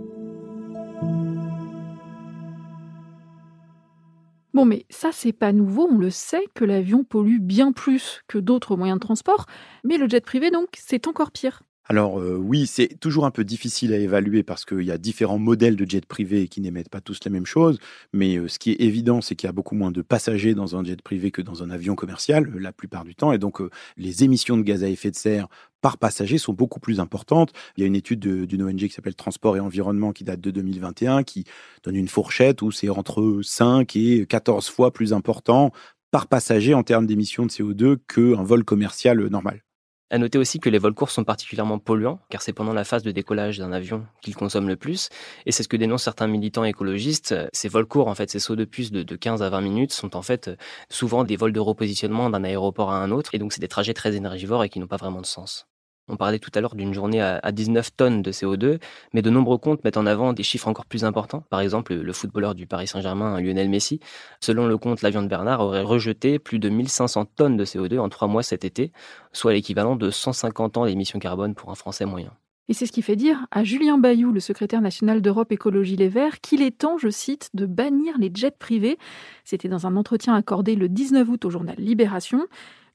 Bon, 4.59 4.65
mais 4.65 4.87
ça, 4.91 5.11
c'est 5.13 5.33
pas 5.33 5.53
nouveau, 5.53 5.87
on 5.89 5.99
le 5.99 6.11
sait 6.11 6.43
que 6.53 6.65
l'avion 6.65 7.05
pollue 7.05 7.39
bien 7.39 7.71
plus 7.71 8.23
que 8.27 8.39
d'autres 8.39 8.77
moyens 8.77 8.99
de 8.99 9.05
transport, 9.05 9.47
mais 9.85 9.99
le 9.99 10.09
jet 10.09 10.21
privé, 10.21 10.51
donc, 10.51 10.67
c'est 10.77 11.07
encore 11.07 11.31
pire. 11.31 11.63
Alors 11.85 12.21
euh, 12.21 12.37
oui, 12.37 12.67
c'est 12.67 12.99
toujours 13.01 13.25
un 13.25 13.31
peu 13.31 13.45
difficile 13.45 13.95
à 13.95 13.97
évaluer 13.97 14.43
parce 14.43 14.67
qu'il 14.67 14.83
y 14.83 14.91
a 14.91 14.99
différents 14.99 15.39
modèles 15.39 15.75
de 15.75 15.89
jets 15.89 16.03
privés 16.03 16.47
qui 16.47 16.61
n'émettent 16.61 16.91
pas 16.91 17.01
tous 17.01 17.21
la 17.25 17.31
même 17.31 17.47
chose, 17.47 17.79
mais 18.13 18.37
euh, 18.37 18.47
ce 18.47 18.59
qui 18.59 18.73
est 18.73 18.81
évident, 18.83 19.23
c'est 19.23 19.37
qu'il 19.37 19.47
y 19.47 19.49
a 19.49 19.53
beaucoup 19.53 19.75
moins 19.75 19.91
de 19.91 20.03
passagers 20.03 20.55
dans 20.55 20.77
un 20.77 20.85
jet 20.85 21.01
privé 21.01 21.31
que 21.31 21.41
dans 21.41 21.63
un 21.63 21.71
avion 21.71 21.95
commercial, 21.95 22.47
euh, 22.49 22.59
la 22.59 22.73
plupart 22.73 23.05
du 23.05 23.15
temps, 23.15 23.33
et 23.33 23.39
donc 23.39 23.63
les 23.97 24.23
émissions 24.23 24.59
de 24.59 24.63
gaz 24.63 24.85
à 24.85 24.89
effet 24.89 25.11
de 25.11 25.17
serre 25.17 25.49
par 25.81 25.99
passager 25.99 26.39
sont 26.39 26.53
beaucoup 26.53 26.81
plus 26.81 27.01
importantes. 27.01 27.53
Il 27.77 27.81
y 27.81 27.85
a 27.85 27.87
une 27.87 27.97
étude 27.97 28.21
d'une 28.21 28.63
ONG 28.63 28.79
qui 28.79 28.91
s'appelle 28.91 29.15
Transport 29.15 29.57
et 29.57 29.61
Environnement 29.61 30.13
qui 30.13 30.25
date 30.25 30.41
de 30.41 30.51
2021 30.51 31.23
qui 31.23 31.45
donne 31.85 31.97
une 31.97 32.09
fourchette 32.09 32.63
où 32.63 32.71
c'est 32.71 32.89
entre 32.89 33.41
5 33.43 33.95
et 33.97 34.27
14 34.27 34.69
fois 34.69 34.93
plus 34.93 35.13
important 35.13 35.73
par 36.11 36.27
passager 36.27 36.75
en 36.75 36.83
termes 36.83 37.07
d'émissions 37.07 37.47
de 37.47 37.51
CO2 37.51 37.99
qu'un 38.09 38.43
vol 38.43 38.65
commercial 38.65 39.27
normal. 39.29 39.63
À 40.11 40.17
noter 40.17 40.39
aussi 40.39 40.59
que 40.59 40.71
les 40.71 40.79
vols 40.79 40.95
courts 40.95 41.11
sont 41.11 41.25
particulièrement 41.25 41.79
polluants, 41.79 42.19
car 42.31 42.41
c'est 42.41 42.55
pendant 42.55 42.73
la 42.73 42.85
phase 42.85 43.03
de 43.03 43.11
décollage 43.11 43.59
d'un 43.59 43.73
avion 43.73 44.07
qu'ils 44.23 44.35
consomment 44.35 44.69
le 44.69 44.77
plus. 44.77 45.11
Et 45.45 45.53
c'est 45.53 45.63
ce 45.63 45.69
que 45.69 45.77
dénoncent 45.77 46.05
certains 46.05 46.27
militants 46.27 46.65
écologistes. 46.65 47.35
Ces 47.53 47.69
vols 47.69 47.87
courts, 47.87 48.09
en 48.09 48.15
fait, 48.15 48.31
ces 48.31 48.39
sauts 48.39 48.57
de 48.57 48.65
puce 48.65 48.91
de, 48.91 49.17
15 49.17 49.43
à 49.43 49.51
20 49.51 49.61
minutes, 49.61 49.93
sont 49.93 50.17
en 50.17 50.23
fait 50.23 50.51
souvent 50.89 51.25
des 51.25 51.37
vols 51.37 51.53
de 51.53 51.61
repositionnement 51.61 52.31
d'un 52.31 52.43
aéroport 52.43 52.91
à 52.91 53.03
un 53.03 53.11
autre. 53.11 53.35
Et 53.35 53.39
donc, 53.39 53.53
c'est 53.53 53.61
des 53.61 53.69
trajets 53.69 53.95
très 53.95 54.17
énergivores 54.17 54.65
et 54.65 54.71
qui 54.71 54.81
n'ont 54.81 54.87
pas 54.87 54.97
vraiment 54.97 55.21
de 55.21 55.27
sens. 55.27 55.67
On 56.09 56.17
parlait 56.17 56.39
tout 56.39 56.51
à 56.55 56.61
l'heure 56.61 56.75
d'une 56.75 56.95
journée 56.95 57.21
à 57.21 57.53
19 57.53 57.97
tonnes 57.97 58.23
de 58.23 58.33
CO2, 58.33 58.81
mais 59.13 59.23
de 59.23 59.31
nombreux 59.31 59.59
comptes 59.59 59.85
mettent 59.85 59.97
en 59.97 60.07
avant 60.07 60.33
des 60.33 60.43
chiffres 60.43 60.69
encore 60.69 60.87
plus 60.87 61.05
importants. 61.05 61.45
Par 61.51 61.61
exemple, 61.61 61.95
le 61.95 62.13
footballeur 62.13 62.55
du 62.55 62.67
Paris 62.67 62.87
Saint-Germain, 62.87 63.41
Lionel 63.41 63.69
Messi, 63.69 64.01
selon 64.41 64.67
le 64.67 64.79
compte 64.79 65.03
L'Avion 65.03 65.23
de 65.23 65.29
Bernard, 65.29 65.61
aurait 65.61 65.83
rejeté 65.83 66.39
plus 66.39 66.59
de 66.59 66.69
1500 66.69 67.27
tonnes 67.37 67.57
de 67.57 67.65
CO2 67.65 67.99
en 67.99 68.09
trois 68.09 68.29
mois 68.29 68.43
cet 68.43 68.65
été, 68.65 68.93
soit 69.33 69.53
l'équivalent 69.53 69.97
de 69.97 70.11
150 70.11 70.77
ans 70.77 70.87
d'émissions 70.87 71.19
carbone 71.19 71.55
pour 71.55 71.71
un 71.71 71.75
Français 71.75 72.05
moyen. 72.05 72.33
Et 72.71 72.75
c'est 72.75 72.85
ce 72.85 72.93
qui 72.93 73.01
fait 73.01 73.17
dire 73.17 73.47
à 73.51 73.65
Julien 73.65 73.97
Bayou, 73.97 74.31
le 74.31 74.41
secrétaire 74.41 74.83
national 74.83 75.23
d'Europe 75.23 75.51
Écologie 75.53 75.97
Les 75.97 76.09
Verts, 76.09 76.41
qu'il 76.43 76.61
est 76.61 76.77
temps, 76.77 76.99
je 76.99 77.09
cite, 77.09 77.49
de 77.55 77.65
bannir 77.65 78.19
les 78.19 78.31
jets 78.33 78.51
privés. 78.51 78.99
C'était 79.45 79.71
dans 79.71 79.87
un 79.87 79.97
entretien 79.97 80.35
accordé 80.35 80.75
le 80.75 80.91
19 80.91 81.27
août 81.31 81.47
au 81.47 81.51
journal 81.51 81.77
Libération. 81.79 82.47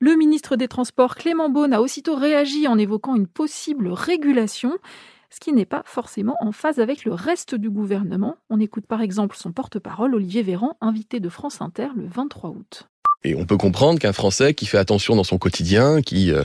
Le 0.06 0.18
ministre 0.18 0.58
des 0.58 0.68
Transports, 0.68 1.16
Clément 1.16 1.50
Beaune, 1.50 1.72
a 1.72 1.80
aussitôt 1.80 2.18
réagi 2.18 2.68
en 2.68 2.78
évoquant 2.78 3.16
une 3.16 3.26
possible 3.26 3.88
régulation, 3.88 4.74
ce 5.30 5.40
qui 5.40 5.54
n'est 5.54 5.64
pas 5.64 5.82
forcément 5.86 6.36
en 6.42 6.52
phase 6.52 6.80
avec 6.80 7.06
le 7.06 7.14
reste 7.14 7.56
du 7.56 7.70
gouvernement. 7.70 8.36
On 8.50 8.60
écoute 8.60 8.86
par 8.86 9.00
exemple 9.00 9.38
son 9.38 9.54
porte-parole, 9.54 10.14
Olivier 10.14 10.44
Véran, 10.44 10.76
invité 10.82 11.22
de 11.22 11.30
France 11.30 11.62
Inter 11.62 11.88
le 11.96 12.06
23 12.06 12.50
août. 12.50 12.90
Et 13.24 13.34
on 13.36 13.46
peut 13.46 13.56
comprendre 13.56 13.98
qu'un 13.98 14.12
Français 14.12 14.54
qui 14.54 14.66
fait 14.66 14.78
attention 14.78 15.16
dans 15.16 15.24
son 15.24 15.38
quotidien, 15.38 16.02
qui... 16.02 16.34
Euh, 16.34 16.44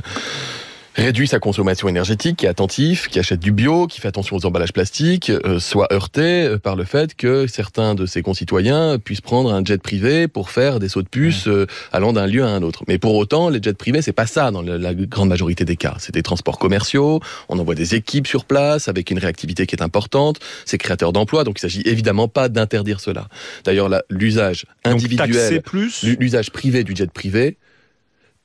réduit 0.98 1.28
sa 1.28 1.38
consommation 1.38 1.88
énergétique, 1.88 2.38
qui 2.38 2.46
est 2.46 2.48
attentif, 2.48 3.08
qui 3.08 3.20
achète 3.20 3.38
du 3.38 3.52
bio, 3.52 3.86
qui 3.86 4.00
fait 4.00 4.08
attention 4.08 4.36
aux 4.36 4.44
emballages 4.46 4.72
plastiques, 4.72 5.30
euh, 5.30 5.60
soit 5.60 5.92
heurté 5.92 6.42
euh, 6.42 6.58
par 6.58 6.74
le 6.74 6.84
fait 6.84 7.14
que 7.14 7.46
certains 7.46 7.94
de 7.94 8.04
ses 8.04 8.20
concitoyens 8.20 8.98
puissent 8.98 9.20
prendre 9.20 9.52
un 9.52 9.64
jet 9.64 9.80
privé 9.80 10.26
pour 10.26 10.50
faire 10.50 10.80
des 10.80 10.88
sauts 10.88 11.02
de 11.02 11.08
puce 11.08 11.46
euh, 11.46 11.66
allant 11.92 12.12
d'un 12.12 12.26
lieu 12.26 12.42
à 12.42 12.48
un 12.48 12.62
autre. 12.62 12.82
Mais 12.88 12.98
pour 12.98 13.14
autant, 13.14 13.48
les 13.48 13.62
jets 13.62 13.74
privés, 13.74 14.02
c'est 14.02 14.12
pas 14.12 14.26
ça 14.26 14.50
dans 14.50 14.62
la, 14.62 14.94
grande 14.94 15.28
majorité 15.28 15.64
des 15.64 15.76
cas. 15.76 15.94
C'est 16.00 16.12
des 16.12 16.22
transports 16.22 16.58
commerciaux, 16.58 17.20
on 17.48 17.58
envoie 17.60 17.76
des 17.76 17.94
équipes 17.94 18.26
sur 18.26 18.44
place 18.44 18.88
avec 18.88 19.12
une 19.12 19.18
réactivité 19.18 19.66
qui 19.66 19.76
est 19.76 19.82
importante, 19.82 20.40
c'est 20.64 20.78
créateur 20.78 21.12
d'emplois, 21.12 21.44
donc 21.44 21.58
il 21.58 21.62
s'agit 21.62 21.82
évidemment 21.82 22.26
pas 22.26 22.48
d'interdire 22.48 23.00
cela. 23.00 23.28
D'ailleurs, 23.64 23.88
l'usage 24.10 24.66
individuel, 24.84 25.62
l'usage 26.18 26.50
privé 26.50 26.82
du 26.82 26.96
jet 26.96 27.10
privé, 27.10 27.56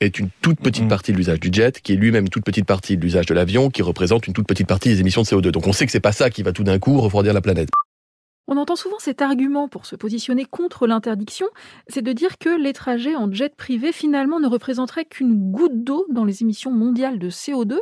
est 0.03 0.19
une 0.19 0.29
toute 0.41 0.59
petite 0.59 0.85
mm. 0.85 0.89
partie 0.89 1.11
de 1.11 1.17
l'usage 1.17 1.39
du 1.39 1.49
jet, 1.51 1.81
qui 1.81 1.93
est 1.93 1.95
lui-même 1.95 2.25
une 2.25 2.29
toute 2.29 2.45
petite 2.45 2.65
partie 2.65 2.97
de 2.97 3.01
l'usage 3.01 3.25
de 3.25 3.33
l'avion, 3.33 3.69
qui 3.69 3.81
représente 3.81 4.27
une 4.27 4.33
toute 4.33 4.47
petite 4.47 4.67
partie 4.67 4.89
des 4.89 4.99
émissions 4.99 5.21
de 5.21 5.27
CO2. 5.27 5.49
Donc 5.49 5.67
on 5.67 5.73
sait 5.73 5.85
que 5.85 5.91
c'est 5.91 5.99
pas 5.99 6.11
ça 6.11 6.29
qui 6.29 6.43
va 6.43 6.51
tout 6.51 6.63
d'un 6.63 6.79
coup 6.79 6.99
refroidir 6.99 7.33
la 7.33 7.41
planète. 7.41 7.69
On 8.47 8.57
entend 8.57 8.75
souvent 8.75 8.99
cet 8.99 9.21
argument 9.21 9.69
pour 9.69 9.85
se 9.85 9.95
positionner 9.95 10.45
contre 10.45 10.85
l'interdiction, 10.85 11.47
c'est 11.87 12.01
de 12.01 12.11
dire 12.11 12.37
que 12.37 12.49
les 12.49 12.73
trajets 12.73 13.15
en 13.15 13.31
jet 13.31 13.55
privé 13.55 13.93
finalement 13.93 14.39
ne 14.39 14.47
représenteraient 14.47 15.05
qu'une 15.05 15.51
goutte 15.51 15.83
d'eau 15.83 16.05
dans 16.11 16.25
les 16.25 16.41
émissions 16.41 16.71
mondiales 16.71 17.19
de 17.19 17.29
CO2. 17.29 17.77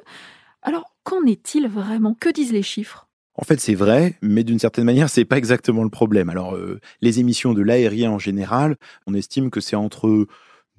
Alors 0.61 0.93
qu'en 1.03 1.25
est-il 1.25 1.67
vraiment? 1.67 2.13
Que 2.13 2.29
disent 2.29 2.53
les 2.53 2.61
chiffres? 2.61 3.07
En 3.35 3.43
fait, 3.43 3.59
c'est 3.59 3.75
vrai, 3.75 4.17
mais 4.21 4.43
d'une 4.43 4.59
certaine 4.59 4.83
manière, 4.83 5.09
c'est 5.09 5.25
pas 5.25 5.37
exactement 5.37 5.83
le 5.83 5.89
problème. 5.89 6.29
Alors, 6.29 6.55
euh, 6.55 6.79
les 7.01 7.19
émissions 7.19 7.53
de 7.53 7.61
l'aérien 7.61 8.11
en 8.11 8.19
général, 8.19 8.75
on 9.07 9.13
estime 9.13 9.49
que 9.49 9.61
c'est 9.61 9.77
entre 9.77 10.27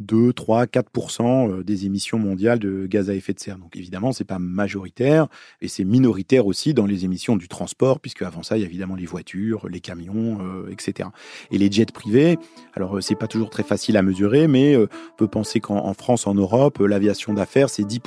2, 0.02 0.32
3, 0.32 0.66
4 0.66 1.62
des 1.64 1.87
émissions 1.87 2.18
mondiales 2.18 2.59
de 2.59 2.87
gaz 2.87 3.11
à 3.11 3.14
effet 3.14 3.32
de 3.32 3.40
serre. 3.40 3.59
Donc 3.59 3.76
évidemment, 3.76 4.12
c'est 4.12 4.25
pas 4.25 4.38
majoritaire 4.38 5.28
et 5.61 5.68
c'est 5.68 5.85
minoritaire 5.85 6.47
aussi 6.47 6.75
dans 6.75 6.87
les 6.87 7.04
émissions 7.04 7.37
du 7.37 7.49
transport, 7.49 8.00
puisque 8.00 8.23
avant 8.23 8.42
ça, 8.42 8.56
il 8.56 8.61
y 8.61 8.64
a 8.64 8.66
évidemment 8.66 8.94
les 8.94 9.06
voitures, 9.06 9.68
les 9.68 9.80
camions, 9.80 10.38
euh, 10.40 10.71
etc. 10.71 11.09
Et 11.50 11.59
les 11.59 11.71
jets 11.71 11.87
privés, 11.87 12.38
alors 12.75 12.97
euh, 12.97 13.00
c'est 13.00 13.14
pas 13.14 13.28
toujours 13.28 13.50
très 13.50 13.62
facile 13.62 13.97
à 13.97 14.02
mesurer, 14.02 14.49
mais 14.49 14.75
euh, 14.75 14.88
on 15.12 15.16
peut 15.16 15.28
penser 15.28 15.61
qu'en 15.61 15.92
France, 15.94 16.26
en 16.26 16.35
Europe, 16.35 16.78
l'aviation 16.78 17.35
d'affaires, 17.35 17.71
c'est 17.71 17.85
10 17.85 18.00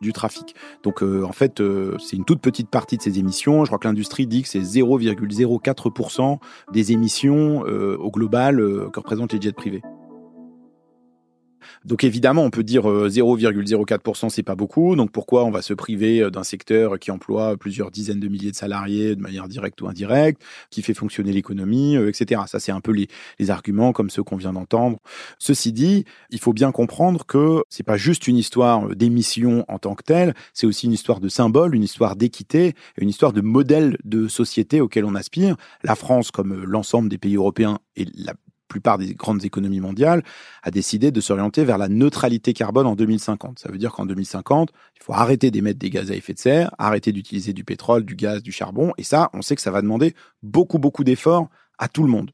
du 0.00 0.12
trafic. 0.12 0.54
Donc 0.82 1.02
en 1.02 1.32
fait, 1.32 1.62
c'est 1.98 2.16
une 2.16 2.24
toute 2.24 2.40
petite 2.40 2.68
partie 2.68 2.96
de 2.96 3.02
ces 3.02 3.18
émissions. 3.18 3.64
Je 3.64 3.68
crois 3.68 3.78
que 3.78 3.88
l'industrie 3.88 4.26
dit 4.26 4.42
que 4.42 4.48
c'est 4.48 4.60
0,04% 4.60 6.38
des 6.72 6.92
émissions 6.92 7.60
au 7.60 8.10
global 8.10 8.56
que 8.92 9.00
représentent 9.00 9.32
les 9.32 9.40
jets 9.40 9.52
privés. 9.52 9.82
Donc 11.84 12.04
évidemment, 12.04 12.42
on 12.42 12.50
peut 12.50 12.62
dire 12.62 12.84
0,04%, 12.84 14.26
euh, 14.26 14.28
c'est 14.28 14.42
pas 14.42 14.54
beaucoup. 14.54 14.96
Donc 14.96 15.10
pourquoi 15.10 15.44
on 15.44 15.50
va 15.50 15.62
se 15.62 15.74
priver 15.74 16.20
euh, 16.20 16.30
d'un 16.30 16.44
secteur 16.44 16.98
qui 16.98 17.10
emploie 17.10 17.56
plusieurs 17.56 17.90
dizaines 17.90 18.20
de 18.20 18.28
milliers 18.28 18.50
de 18.50 18.56
salariés 18.56 19.16
de 19.16 19.20
manière 19.20 19.48
directe 19.48 19.80
ou 19.82 19.88
indirecte, 19.88 20.42
qui 20.70 20.82
fait 20.82 20.94
fonctionner 20.94 21.32
l'économie, 21.32 21.96
euh, 21.96 22.08
etc. 22.08 22.42
Ça, 22.46 22.60
c'est 22.60 22.72
un 22.72 22.80
peu 22.80 22.92
les, 22.92 23.08
arguments 23.50 23.92
comme 23.92 24.08
ceux 24.08 24.22
qu'on 24.22 24.36
vient 24.36 24.54
d'entendre. 24.54 24.98
Ceci 25.38 25.70
dit, 25.70 26.06
il 26.30 26.38
faut 26.38 26.54
bien 26.54 26.72
comprendre 26.72 27.26
que 27.26 27.62
c'est 27.68 27.82
pas 27.82 27.98
juste 27.98 28.26
une 28.26 28.38
histoire 28.38 28.88
d'émission 28.96 29.66
en 29.68 29.78
tant 29.78 29.94
que 29.94 30.02
telle, 30.02 30.34
c'est 30.54 30.66
aussi 30.66 30.86
une 30.86 30.92
histoire 30.92 31.20
de 31.20 31.28
symbole, 31.28 31.74
une 31.74 31.82
histoire 31.82 32.16
d'équité, 32.16 32.72
une 32.96 33.10
histoire 33.10 33.34
de 33.34 33.42
modèle 33.42 33.98
de 34.04 34.26
société 34.28 34.80
auquel 34.80 35.04
on 35.04 35.14
aspire. 35.14 35.56
La 35.82 35.94
France, 35.94 36.30
comme 36.30 36.64
l'ensemble 36.64 37.10
des 37.10 37.18
pays 37.18 37.36
européens, 37.36 37.78
et 37.96 38.06
la 38.14 38.34
plupart 38.74 38.98
des 38.98 39.14
grandes 39.14 39.44
économies 39.44 39.78
mondiales, 39.78 40.24
a 40.64 40.72
décidé 40.72 41.12
de 41.12 41.20
s'orienter 41.20 41.62
vers 41.62 41.78
la 41.78 41.88
neutralité 41.88 42.52
carbone 42.52 42.88
en 42.88 42.96
2050. 42.96 43.60
Ça 43.60 43.70
veut 43.70 43.78
dire 43.78 43.92
qu'en 43.92 44.04
2050, 44.04 44.70
il 44.96 45.02
faut 45.04 45.12
arrêter 45.12 45.52
d'émettre 45.52 45.78
des 45.78 45.90
gaz 45.90 46.10
à 46.10 46.16
effet 46.16 46.34
de 46.34 46.40
serre, 46.40 46.74
arrêter 46.76 47.12
d'utiliser 47.12 47.52
du 47.52 47.62
pétrole, 47.62 48.04
du 48.04 48.16
gaz, 48.16 48.42
du 48.42 48.50
charbon. 48.50 48.92
Et 48.98 49.04
ça, 49.04 49.30
on 49.32 49.42
sait 49.42 49.54
que 49.54 49.62
ça 49.62 49.70
va 49.70 49.80
demander 49.80 50.16
beaucoup, 50.42 50.80
beaucoup 50.80 51.04
d'efforts 51.04 51.46
à 51.78 51.86
tout 51.86 52.02
le 52.02 52.08
monde. 52.08 52.32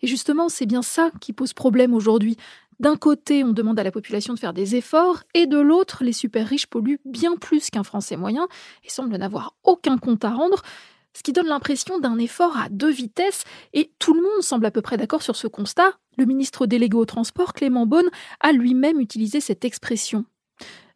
Et 0.00 0.06
justement, 0.06 0.48
c'est 0.48 0.64
bien 0.64 0.80
ça 0.80 1.10
qui 1.20 1.34
pose 1.34 1.52
problème 1.52 1.92
aujourd'hui. 1.92 2.38
D'un 2.80 2.96
côté, 2.96 3.44
on 3.44 3.52
demande 3.52 3.78
à 3.78 3.84
la 3.84 3.92
population 3.92 4.32
de 4.32 4.38
faire 4.38 4.54
des 4.54 4.76
efforts, 4.76 5.24
et 5.34 5.46
de 5.46 5.58
l'autre, 5.58 6.04
les 6.04 6.14
super 6.14 6.48
riches 6.48 6.66
polluent 6.66 7.00
bien 7.04 7.36
plus 7.36 7.68
qu'un 7.68 7.84
Français 7.84 8.16
moyen 8.16 8.48
et 8.82 8.88
semblent 8.88 9.14
n'avoir 9.14 9.56
aucun 9.62 9.98
compte 9.98 10.24
à 10.24 10.30
rendre 10.30 10.62
ce 11.16 11.22
qui 11.22 11.32
donne 11.32 11.46
l'impression 11.46 11.98
d'un 11.98 12.18
effort 12.18 12.56
à 12.56 12.68
deux 12.68 12.90
vitesses, 12.90 13.44
et 13.72 13.92
tout 13.98 14.14
le 14.14 14.22
monde 14.22 14.42
semble 14.42 14.66
à 14.66 14.70
peu 14.70 14.82
près 14.82 14.96
d'accord 14.96 15.22
sur 15.22 15.36
ce 15.36 15.46
constat. 15.46 15.98
Le 16.16 16.24
ministre 16.24 16.66
délégué 16.66 16.96
au 16.96 17.04
transport, 17.04 17.52
Clément 17.52 17.86
Beaune, 17.86 18.10
a 18.40 18.52
lui-même 18.52 19.00
utilisé 19.00 19.40
cette 19.40 19.64
expression. 19.64 20.24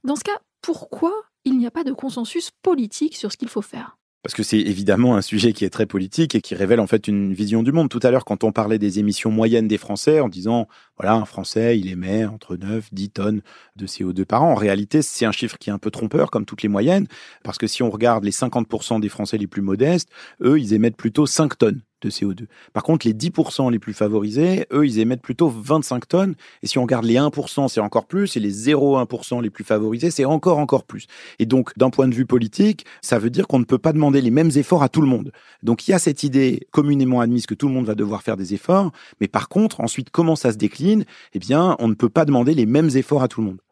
Dans 0.04 0.16
ce 0.16 0.24
cas, 0.24 0.40
pourquoi 0.60 1.12
il 1.44 1.58
n'y 1.58 1.66
a 1.66 1.70
pas 1.70 1.84
de 1.84 1.92
consensus 1.92 2.50
politique 2.62 3.16
sur 3.16 3.30
ce 3.32 3.36
qu'il 3.36 3.48
faut 3.48 3.62
faire? 3.62 3.96
Parce 4.26 4.34
que 4.34 4.42
c'est 4.42 4.58
évidemment 4.58 5.14
un 5.14 5.22
sujet 5.22 5.52
qui 5.52 5.64
est 5.64 5.70
très 5.70 5.86
politique 5.86 6.34
et 6.34 6.40
qui 6.40 6.56
révèle 6.56 6.80
en 6.80 6.88
fait 6.88 7.06
une 7.06 7.32
vision 7.32 7.62
du 7.62 7.70
monde. 7.70 7.88
Tout 7.88 8.00
à 8.02 8.10
l'heure, 8.10 8.24
quand 8.24 8.42
on 8.42 8.50
parlait 8.50 8.80
des 8.80 8.98
émissions 8.98 9.30
moyennes 9.30 9.68
des 9.68 9.78
Français, 9.78 10.18
en 10.18 10.28
disant, 10.28 10.66
voilà, 10.96 11.14
un 11.14 11.24
Français, 11.24 11.78
il 11.78 11.88
émet 11.88 12.24
entre 12.24 12.56
9, 12.56 12.88
10 12.90 13.10
tonnes 13.10 13.42
de 13.76 13.86
CO2 13.86 14.24
par 14.24 14.42
an. 14.42 14.50
En 14.50 14.56
réalité, 14.56 15.00
c'est 15.00 15.26
un 15.26 15.30
chiffre 15.30 15.58
qui 15.58 15.70
est 15.70 15.72
un 15.72 15.78
peu 15.78 15.92
trompeur, 15.92 16.32
comme 16.32 16.44
toutes 16.44 16.62
les 16.62 16.68
moyennes, 16.68 17.06
parce 17.44 17.56
que 17.56 17.68
si 17.68 17.84
on 17.84 17.90
regarde 17.90 18.24
les 18.24 18.32
50% 18.32 18.98
des 18.98 19.08
Français 19.08 19.38
les 19.38 19.46
plus 19.46 19.62
modestes, 19.62 20.08
eux, 20.42 20.58
ils 20.58 20.72
émettent 20.72 20.96
plutôt 20.96 21.26
5 21.26 21.56
tonnes 21.56 21.82
de 22.06 22.10
CO2. 22.10 22.46
Par 22.72 22.82
contre, 22.82 23.06
les 23.06 23.14
10% 23.14 23.70
les 23.70 23.78
plus 23.78 23.92
favorisés, 23.92 24.66
eux, 24.72 24.86
ils 24.86 24.98
émettent 24.98 25.22
plutôt 25.22 25.48
25 25.48 26.08
tonnes. 26.08 26.34
Et 26.62 26.66
si 26.66 26.78
on 26.78 26.82
regarde 26.82 27.04
les 27.04 27.16
1%, 27.16 27.68
c'est 27.68 27.80
encore 27.80 28.06
plus. 28.06 28.36
Et 28.36 28.40
les 28.40 28.52
0,1% 28.52 29.42
les 29.42 29.50
plus 29.50 29.64
favorisés, 29.64 30.10
c'est 30.10 30.24
encore, 30.24 30.58
encore 30.58 30.84
plus. 30.84 31.06
Et 31.38 31.46
donc, 31.46 31.76
d'un 31.76 31.90
point 31.90 32.08
de 32.08 32.14
vue 32.14 32.26
politique, 32.26 32.86
ça 33.02 33.18
veut 33.18 33.30
dire 33.30 33.46
qu'on 33.46 33.58
ne 33.58 33.64
peut 33.64 33.78
pas 33.78 33.92
demander 33.92 34.20
les 34.20 34.30
mêmes 34.30 34.50
efforts 34.54 34.82
à 34.82 34.88
tout 34.88 35.00
le 35.00 35.08
monde. 35.08 35.32
Donc, 35.62 35.86
il 35.88 35.90
y 35.90 35.94
a 35.94 35.98
cette 35.98 36.22
idée 36.22 36.66
communément 36.70 37.20
admise 37.20 37.46
que 37.46 37.54
tout 37.54 37.68
le 37.68 37.74
monde 37.74 37.86
va 37.86 37.94
devoir 37.94 38.22
faire 38.22 38.36
des 38.36 38.54
efforts. 38.54 38.92
Mais 39.20 39.28
par 39.28 39.48
contre, 39.48 39.80
ensuite, 39.80 40.10
comment 40.10 40.36
ça 40.36 40.52
se 40.52 40.56
décline? 40.56 41.04
Eh 41.34 41.38
bien, 41.38 41.76
on 41.78 41.88
ne 41.88 41.94
peut 41.94 42.08
pas 42.08 42.24
demander 42.24 42.54
les 42.54 42.66
mêmes 42.66 42.90
efforts 42.94 43.22
à 43.22 43.28
tout 43.28 43.40
le 43.40 43.48
monde. 43.48 43.65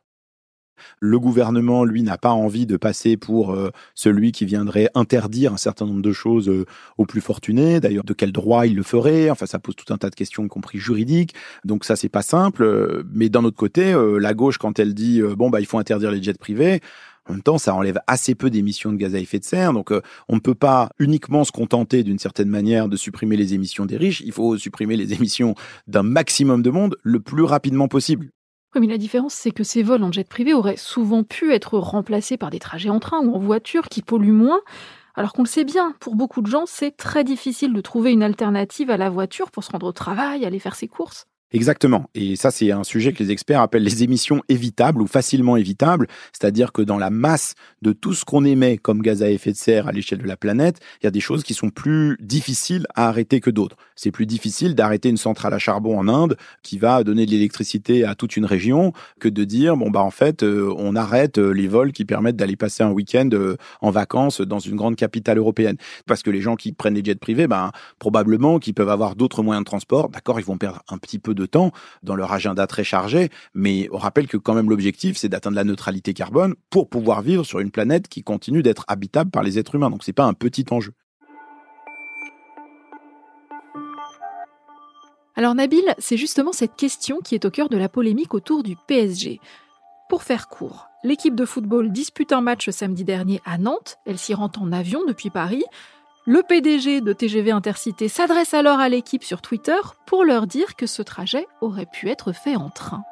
Le 1.00 1.18
gouvernement, 1.18 1.84
lui, 1.84 2.02
n'a 2.02 2.18
pas 2.18 2.30
envie 2.30 2.66
de 2.66 2.76
passer 2.76 3.16
pour 3.16 3.52
euh, 3.52 3.70
celui 3.94 4.32
qui 4.32 4.44
viendrait 4.44 4.88
interdire 4.94 5.52
un 5.52 5.56
certain 5.56 5.86
nombre 5.86 6.02
de 6.02 6.12
choses 6.12 6.48
euh, 6.48 6.66
aux 6.98 7.06
plus 7.06 7.20
fortunés. 7.20 7.80
D'ailleurs, 7.80 8.04
de 8.04 8.14
quel 8.14 8.32
droit 8.32 8.66
il 8.66 8.74
le 8.74 8.82
ferait? 8.82 9.30
Enfin, 9.30 9.46
ça 9.46 9.58
pose 9.58 9.76
tout 9.76 9.92
un 9.92 9.98
tas 9.98 10.10
de 10.10 10.14
questions, 10.14 10.44
y 10.44 10.48
compris 10.48 10.78
juridiques. 10.78 11.34
Donc 11.64 11.84
ça, 11.84 11.96
c'est 11.96 12.08
pas 12.08 12.22
simple. 12.22 13.04
Mais 13.12 13.28
d'un 13.28 13.44
autre 13.44 13.56
côté, 13.56 13.92
euh, 13.92 14.18
la 14.18 14.34
gauche, 14.34 14.58
quand 14.58 14.78
elle 14.78 14.94
dit 14.94 15.22
bon 15.36 15.50
bah 15.50 15.60
il 15.60 15.66
faut 15.66 15.78
interdire 15.78 16.10
les 16.10 16.22
jets 16.22 16.34
privés, 16.34 16.80
en 17.26 17.32
même 17.32 17.42
temps, 17.42 17.56
ça 17.56 17.74
enlève 17.74 17.98
assez 18.06 18.34
peu 18.34 18.50
d'émissions 18.50 18.92
de 18.92 18.98
gaz 18.98 19.14
à 19.14 19.18
effet 19.18 19.38
de 19.38 19.44
serre. 19.44 19.72
Donc, 19.72 19.90
on 20.28 20.34
ne 20.34 20.40
peut 20.40 20.54
pas 20.54 20.90
uniquement 20.98 21.44
se 21.44 21.52
contenter 21.52 22.02
d'une 22.02 22.18
certaine 22.18 22.50
manière 22.50 22.88
de 22.88 22.96
supprimer 22.96 23.38
les 23.38 23.54
émissions 23.54 23.86
des 23.86 23.96
riches. 23.96 24.20
Il 24.26 24.32
faut 24.32 24.58
supprimer 24.58 24.96
les 24.96 25.12
émissions 25.14 25.54
d'un 25.86 26.02
maximum 26.02 26.62
de 26.62 26.70
monde 26.70 26.96
le 27.02 27.20
plus 27.20 27.44
rapidement 27.44 27.88
possible. 27.88 28.30
Oui, 28.74 28.80
mais 28.80 28.86
la 28.88 28.98
différence, 28.98 29.34
c'est 29.34 29.52
que 29.52 29.62
ces 29.64 29.82
vols 29.82 30.02
en 30.02 30.10
jet 30.12 30.28
privé 30.28 30.52
auraient 30.52 30.76
souvent 30.76 31.22
pu 31.22 31.52
être 31.52 31.78
remplacés 31.78 32.36
par 32.36 32.50
des 32.50 32.58
trajets 32.58 32.90
en 32.90 32.98
train 33.00 33.20
ou 33.20 33.32
en 33.34 33.38
voiture 33.38 33.88
qui 33.88 34.02
polluent 34.02 34.32
moins. 34.32 34.60
Alors 35.14 35.32
qu'on 35.32 35.42
le 35.44 35.48
sait 35.48 35.64
bien, 35.64 35.92
pour 36.00 36.16
beaucoup 36.16 36.42
de 36.42 36.48
gens, 36.48 36.64
c'est 36.66 36.96
très 36.96 37.22
difficile 37.24 37.72
de 37.72 37.80
trouver 37.80 38.10
une 38.12 38.22
alternative 38.24 38.90
à 38.90 38.96
la 38.96 39.10
voiture 39.10 39.50
pour 39.52 39.62
se 39.62 39.70
rendre 39.70 39.86
au 39.86 39.92
travail, 39.92 40.44
aller 40.44 40.58
faire 40.58 40.74
ses 40.74 40.88
courses. 40.88 41.26
Exactement. 41.54 42.10
Et 42.16 42.34
ça, 42.34 42.50
c'est 42.50 42.72
un 42.72 42.82
sujet 42.82 43.12
que 43.12 43.22
les 43.22 43.30
experts 43.30 43.60
appellent 43.60 43.84
les 43.84 44.02
émissions 44.02 44.42
évitables 44.48 45.00
ou 45.00 45.06
facilement 45.06 45.56
évitables. 45.56 46.08
C'est-à-dire 46.32 46.72
que 46.72 46.82
dans 46.82 46.98
la 46.98 47.10
masse 47.10 47.54
de 47.80 47.92
tout 47.92 48.12
ce 48.12 48.24
qu'on 48.24 48.44
émet 48.44 48.76
comme 48.76 49.02
gaz 49.02 49.22
à 49.22 49.30
effet 49.30 49.52
de 49.52 49.56
serre 49.56 49.86
à 49.86 49.92
l'échelle 49.92 50.18
de 50.18 50.26
la 50.26 50.36
planète, 50.36 50.80
il 51.00 51.04
y 51.04 51.06
a 51.06 51.12
des 51.12 51.20
choses 51.20 51.44
qui 51.44 51.54
sont 51.54 51.70
plus 51.70 52.16
difficiles 52.18 52.88
à 52.96 53.06
arrêter 53.06 53.38
que 53.38 53.50
d'autres. 53.50 53.76
C'est 53.94 54.10
plus 54.10 54.26
difficile 54.26 54.74
d'arrêter 54.74 55.08
une 55.08 55.16
centrale 55.16 55.54
à 55.54 55.60
charbon 55.60 55.96
en 55.96 56.08
Inde 56.08 56.36
qui 56.64 56.76
va 56.76 57.04
donner 57.04 57.24
de 57.24 57.30
l'électricité 57.30 58.04
à 58.04 58.16
toute 58.16 58.36
une 58.36 58.46
région 58.46 58.92
que 59.20 59.28
de 59.28 59.44
dire, 59.44 59.76
bon, 59.76 59.90
bah, 59.90 60.02
en 60.02 60.10
fait, 60.10 60.42
euh, 60.42 60.74
on 60.76 60.96
arrête 60.96 61.38
euh, 61.38 61.52
les 61.52 61.68
vols 61.68 61.92
qui 61.92 62.04
permettent 62.04 62.34
d'aller 62.34 62.56
passer 62.56 62.82
un 62.82 62.90
week-end 62.90 63.28
euh, 63.32 63.56
en 63.80 63.92
vacances 63.92 64.40
dans 64.40 64.58
une 64.58 64.74
grande 64.74 64.96
capitale 64.96 65.38
européenne. 65.38 65.76
Parce 66.06 66.24
que 66.24 66.30
les 66.30 66.40
gens 66.40 66.56
qui 66.56 66.72
prennent 66.72 66.94
les 66.94 67.04
jets 67.04 67.14
privés, 67.14 67.46
ben, 67.46 67.70
probablement 68.00 68.58
qu'ils 68.58 68.74
peuvent 68.74 68.88
avoir 68.88 69.14
d'autres 69.14 69.44
moyens 69.44 69.62
de 69.62 69.66
transport. 69.66 70.08
D'accord, 70.08 70.40
ils 70.40 70.46
vont 70.46 70.58
perdre 70.58 70.82
un 70.88 70.98
petit 70.98 71.20
peu 71.20 71.32
de 71.32 71.43
temps 71.46 71.72
dans 72.02 72.16
leur 72.16 72.32
agenda 72.32 72.66
très 72.66 72.84
chargé, 72.84 73.30
mais 73.54 73.88
on 73.92 73.98
rappelle 73.98 74.26
que 74.26 74.36
quand 74.36 74.54
même 74.54 74.70
l'objectif, 74.70 75.16
c'est 75.16 75.28
d'atteindre 75.28 75.56
la 75.56 75.64
neutralité 75.64 76.14
carbone 76.14 76.54
pour 76.70 76.88
pouvoir 76.88 77.22
vivre 77.22 77.44
sur 77.44 77.60
une 77.60 77.70
planète 77.70 78.08
qui 78.08 78.22
continue 78.22 78.62
d'être 78.62 78.84
habitable 78.88 79.30
par 79.30 79.42
les 79.42 79.58
êtres 79.58 79.74
humains. 79.74 79.90
Donc 79.90 80.04
c'est 80.04 80.12
pas 80.12 80.24
un 80.24 80.34
petit 80.34 80.64
enjeu. 80.70 80.92
Alors 85.36 85.54
Nabil, 85.54 85.82
c'est 85.98 86.16
justement 86.16 86.52
cette 86.52 86.76
question 86.76 87.18
qui 87.18 87.34
est 87.34 87.44
au 87.44 87.50
cœur 87.50 87.68
de 87.68 87.76
la 87.76 87.88
polémique 87.88 88.34
autour 88.34 88.62
du 88.62 88.76
PSG. 88.86 89.40
Pour 90.08 90.22
faire 90.22 90.48
court, 90.48 90.86
l'équipe 91.02 91.34
de 91.34 91.44
football 91.44 91.90
dispute 91.90 92.32
un 92.32 92.40
match 92.40 92.70
samedi 92.70 93.02
dernier 93.02 93.40
à 93.44 93.58
Nantes, 93.58 93.98
elle 94.06 94.18
s'y 94.18 94.34
rend 94.34 94.50
en 94.60 94.70
avion 94.70 95.00
depuis 95.06 95.30
Paris, 95.30 95.64
le 96.26 96.42
PDG 96.42 97.02
de 97.02 97.12
TGV 97.12 97.50
Intercité 97.50 98.08
s'adresse 98.08 98.54
alors 98.54 98.80
à 98.80 98.88
l'équipe 98.88 99.22
sur 99.22 99.42
Twitter 99.42 99.76
pour 100.06 100.24
leur 100.24 100.46
dire 100.46 100.74
que 100.74 100.86
ce 100.86 101.02
trajet 101.02 101.46
aurait 101.60 101.84
pu 101.84 102.08
être 102.08 102.32
fait 102.32 102.56
en 102.56 102.70
train. 102.70 103.02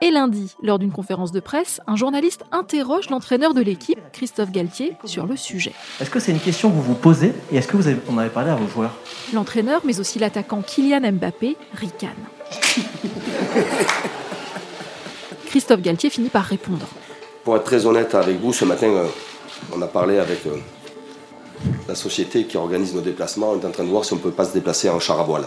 Et 0.00 0.12
lundi, 0.12 0.54
lors 0.62 0.78
d'une 0.78 0.92
conférence 0.92 1.32
de 1.32 1.40
presse, 1.40 1.80
un 1.88 1.96
journaliste 1.96 2.44
interroge 2.52 3.10
l'entraîneur 3.10 3.52
de 3.52 3.62
l'équipe, 3.62 3.98
Christophe 4.12 4.52
Galtier, 4.52 4.92
sur 5.06 5.26
le 5.26 5.36
sujet. 5.36 5.72
Est-ce 6.00 6.10
que 6.10 6.20
c'est 6.20 6.30
une 6.30 6.38
question 6.38 6.70
que 6.70 6.76
vous 6.76 6.82
vous 6.82 6.94
posez 6.94 7.32
et 7.50 7.56
est-ce 7.56 7.66
que 7.66 7.76
vous 7.76 7.88
avez, 7.88 7.98
en 8.08 8.16
avez 8.18 8.30
parlé 8.30 8.50
à 8.50 8.54
vos 8.54 8.68
joueurs? 8.68 8.94
L'entraîneur, 9.32 9.80
mais 9.84 9.98
aussi 9.98 10.20
l'attaquant 10.20 10.62
Kylian 10.62 11.12
Mbappé, 11.12 11.56
ricane. 11.74 12.10
Christophe 15.46 15.80
Galtier 15.80 16.10
finit 16.10 16.28
par 16.28 16.44
répondre. 16.44 16.86
Pour 17.42 17.56
être 17.56 17.64
très 17.64 17.86
honnête 17.86 18.14
avec 18.14 18.38
vous, 18.38 18.52
ce 18.52 18.64
matin, 18.64 18.88
euh, 18.88 19.06
on 19.74 19.82
a 19.82 19.88
parlé 19.88 20.18
avec 20.18 20.46
euh, 20.46 20.56
la 21.88 21.94
société 21.94 22.44
qui 22.44 22.56
organise 22.56 22.94
nos 22.94 23.00
déplacements 23.00 23.54
est 23.54 23.64
en 23.64 23.70
train 23.70 23.84
de 23.84 23.90
voir 23.90 24.04
si 24.04 24.12
on 24.12 24.16
ne 24.16 24.22
peut 24.22 24.30
pas 24.30 24.44
se 24.44 24.52
déplacer 24.52 24.88
en 24.90 24.98
char 24.98 25.20
à 25.20 25.24
voile. 25.24 25.46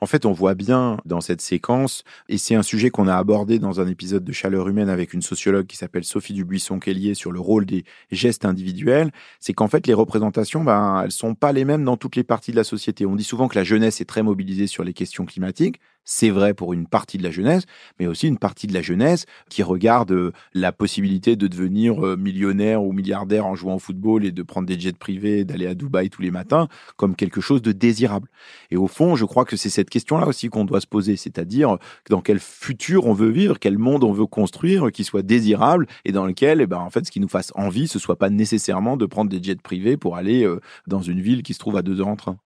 En 0.00 0.06
fait, 0.06 0.24
on 0.24 0.32
voit 0.32 0.54
bien 0.54 0.96
dans 1.04 1.20
cette 1.20 1.40
séquence, 1.40 2.04
et 2.28 2.38
c'est 2.38 2.54
un 2.54 2.62
sujet 2.62 2.88
qu'on 2.88 3.08
a 3.08 3.16
abordé 3.16 3.58
dans 3.58 3.80
un 3.80 3.88
épisode 3.88 4.24
de 4.24 4.32
Chaleur 4.32 4.68
humaine 4.68 4.88
avec 4.88 5.12
une 5.12 5.22
sociologue 5.22 5.66
qui 5.66 5.76
s'appelle 5.76 6.04
Sophie 6.04 6.32
Dubuisson-Kellier 6.34 7.14
sur 7.14 7.32
le 7.32 7.40
rôle 7.40 7.66
des 7.66 7.84
gestes 8.12 8.44
individuels, 8.44 9.10
c'est 9.40 9.52
qu'en 9.52 9.66
fait, 9.66 9.86
les 9.86 9.94
représentations, 9.94 10.62
ben, 10.62 11.02
elles 11.04 11.10
sont 11.10 11.34
pas 11.34 11.52
les 11.52 11.64
mêmes 11.64 11.84
dans 11.84 11.96
toutes 11.96 12.14
les 12.14 12.22
parties 12.22 12.52
de 12.52 12.56
la 12.56 12.64
société. 12.64 13.06
On 13.06 13.16
dit 13.16 13.24
souvent 13.24 13.48
que 13.48 13.58
la 13.58 13.64
jeunesse 13.64 14.00
est 14.00 14.04
très 14.06 14.22
mobilisée 14.22 14.68
sur 14.68 14.84
les 14.84 14.94
questions 14.94 15.26
climatiques. 15.26 15.80
C'est 16.10 16.30
vrai 16.30 16.54
pour 16.54 16.72
une 16.72 16.86
partie 16.86 17.18
de 17.18 17.22
la 17.22 17.30
jeunesse, 17.30 17.64
mais 18.00 18.06
aussi 18.06 18.28
une 18.28 18.38
partie 18.38 18.66
de 18.66 18.72
la 18.72 18.80
jeunesse 18.80 19.26
qui 19.50 19.62
regarde 19.62 20.10
euh, 20.10 20.32
la 20.54 20.72
possibilité 20.72 21.36
de 21.36 21.46
devenir 21.46 22.02
euh, 22.02 22.16
millionnaire 22.16 22.82
ou 22.82 22.94
milliardaire 22.94 23.44
en 23.44 23.54
jouant 23.54 23.74
au 23.74 23.78
football 23.78 24.24
et 24.24 24.32
de 24.32 24.42
prendre 24.42 24.66
des 24.66 24.80
jets 24.80 24.94
privés, 24.94 25.44
d'aller 25.44 25.66
à 25.66 25.74
Dubaï 25.74 26.08
tous 26.08 26.22
les 26.22 26.30
matins 26.30 26.68
comme 26.96 27.14
quelque 27.14 27.42
chose 27.42 27.60
de 27.60 27.72
désirable. 27.72 28.30
Et 28.70 28.78
au 28.78 28.86
fond, 28.86 29.16
je 29.16 29.26
crois 29.26 29.44
que 29.44 29.58
c'est 29.58 29.68
cette 29.68 29.90
question-là 29.90 30.26
aussi 30.26 30.48
qu'on 30.48 30.64
doit 30.64 30.80
se 30.80 30.86
poser, 30.86 31.16
c'est-à-dire 31.16 31.76
dans 32.08 32.22
quel 32.22 32.38
futur 32.38 33.04
on 33.04 33.12
veut 33.12 33.28
vivre, 33.28 33.58
quel 33.58 33.76
monde 33.76 34.02
on 34.02 34.12
veut 34.12 34.24
construire 34.24 34.90
qui 34.90 35.04
soit 35.04 35.20
désirable 35.20 35.86
et 36.06 36.12
dans 36.12 36.24
lequel, 36.24 36.62
eh 36.62 36.66
ben, 36.66 36.78
en 36.78 36.88
fait, 36.88 37.04
ce 37.04 37.10
qui 37.10 37.20
nous 37.20 37.28
fasse 37.28 37.52
envie, 37.54 37.86
ce 37.86 37.98
soit 37.98 38.16
pas 38.16 38.30
nécessairement 38.30 38.96
de 38.96 39.04
prendre 39.04 39.30
des 39.30 39.42
jets 39.42 39.56
privés 39.56 39.98
pour 39.98 40.16
aller 40.16 40.44
euh, 40.44 40.58
dans 40.86 41.02
une 41.02 41.20
ville 41.20 41.42
qui 41.42 41.52
se 41.52 41.58
trouve 41.58 41.76
à 41.76 41.82
deux 41.82 42.00
heures 42.00 42.08
en 42.08 42.16
train. 42.16 42.38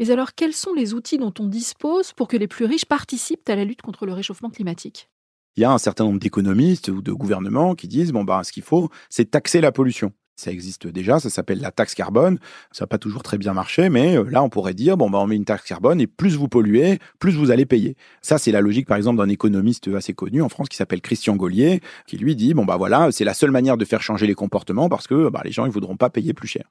Mais 0.00 0.10
alors, 0.10 0.34
quels 0.34 0.54
sont 0.54 0.72
les 0.72 0.94
outils 0.94 1.18
dont 1.18 1.34
on 1.38 1.46
dispose 1.46 2.14
pour 2.14 2.26
que 2.26 2.38
les 2.38 2.48
plus 2.48 2.64
riches 2.64 2.86
participent 2.86 3.46
à 3.50 3.54
la 3.54 3.66
lutte 3.66 3.82
contre 3.82 4.06
le 4.06 4.14
réchauffement 4.14 4.48
climatique? 4.48 5.10
Il 5.56 5.60
y 5.60 5.64
a 5.64 5.72
un 5.72 5.76
certain 5.76 6.04
nombre 6.04 6.18
d'économistes 6.18 6.88
ou 6.88 7.02
de 7.02 7.12
gouvernements 7.12 7.74
qui 7.74 7.86
disent 7.86 8.10
bon 8.10 8.24
bah 8.24 8.42
ce 8.42 8.50
qu'il 8.50 8.62
faut, 8.62 8.88
c'est 9.10 9.30
taxer 9.30 9.60
la 9.60 9.72
pollution. 9.72 10.14
Ça 10.40 10.50
existe 10.50 10.86
déjà, 10.86 11.20
ça 11.20 11.28
s'appelle 11.28 11.60
la 11.60 11.70
taxe 11.70 11.94
carbone. 11.94 12.38
Ça 12.72 12.84
n'a 12.84 12.86
pas 12.86 12.96
toujours 12.96 13.22
très 13.22 13.36
bien 13.36 13.52
marché, 13.52 13.90
mais 13.90 14.16
euh, 14.16 14.24
là, 14.30 14.42
on 14.42 14.48
pourrait 14.48 14.72
dire, 14.72 14.96
bon, 14.96 15.10
bah, 15.10 15.18
on 15.18 15.26
met 15.26 15.36
une 15.36 15.44
taxe 15.44 15.64
carbone 15.64 16.00
et 16.00 16.06
plus 16.06 16.36
vous 16.36 16.48
polluez, 16.48 16.98
plus 17.18 17.32
vous 17.32 17.50
allez 17.50 17.66
payer. 17.66 17.94
Ça, 18.22 18.38
c'est 18.38 18.50
la 18.50 18.62
logique, 18.62 18.86
par 18.86 18.96
exemple, 18.96 19.18
d'un 19.18 19.28
économiste 19.28 19.88
assez 19.94 20.14
connu 20.14 20.40
en 20.40 20.48
France 20.48 20.70
qui 20.70 20.78
s'appelle 20.78 21.02
Christian 21.02 21.36
Gaulier, 21.36 21.82
qui 22.06 22.16
lui 22.16 22.36
dit, 22.36 22.54
bon, 22.54 22.64
bah 22.64 22.78
voilà, 22.78 23.12
c'est 23.12 23.24
la 23.24 23.34
seule 23.34 23.50
manière 23.50 23.76
de 23.76 23.84
faire 23.84 24.00
changer 24.00 24.26
les 24.26 24.34
comportements 24.34 24.88
parce 24.88 25.06
que 25.06 25.28
bah, 25.28 25.42
les 25.44 25.52
gens, 25.52 25.66
ils 25.66 25.72
voudront 25.72 25.96
pas 25.96 26.08
payer 26.08 26.32
plus 26.32 26.48
cher. 26.48 26.64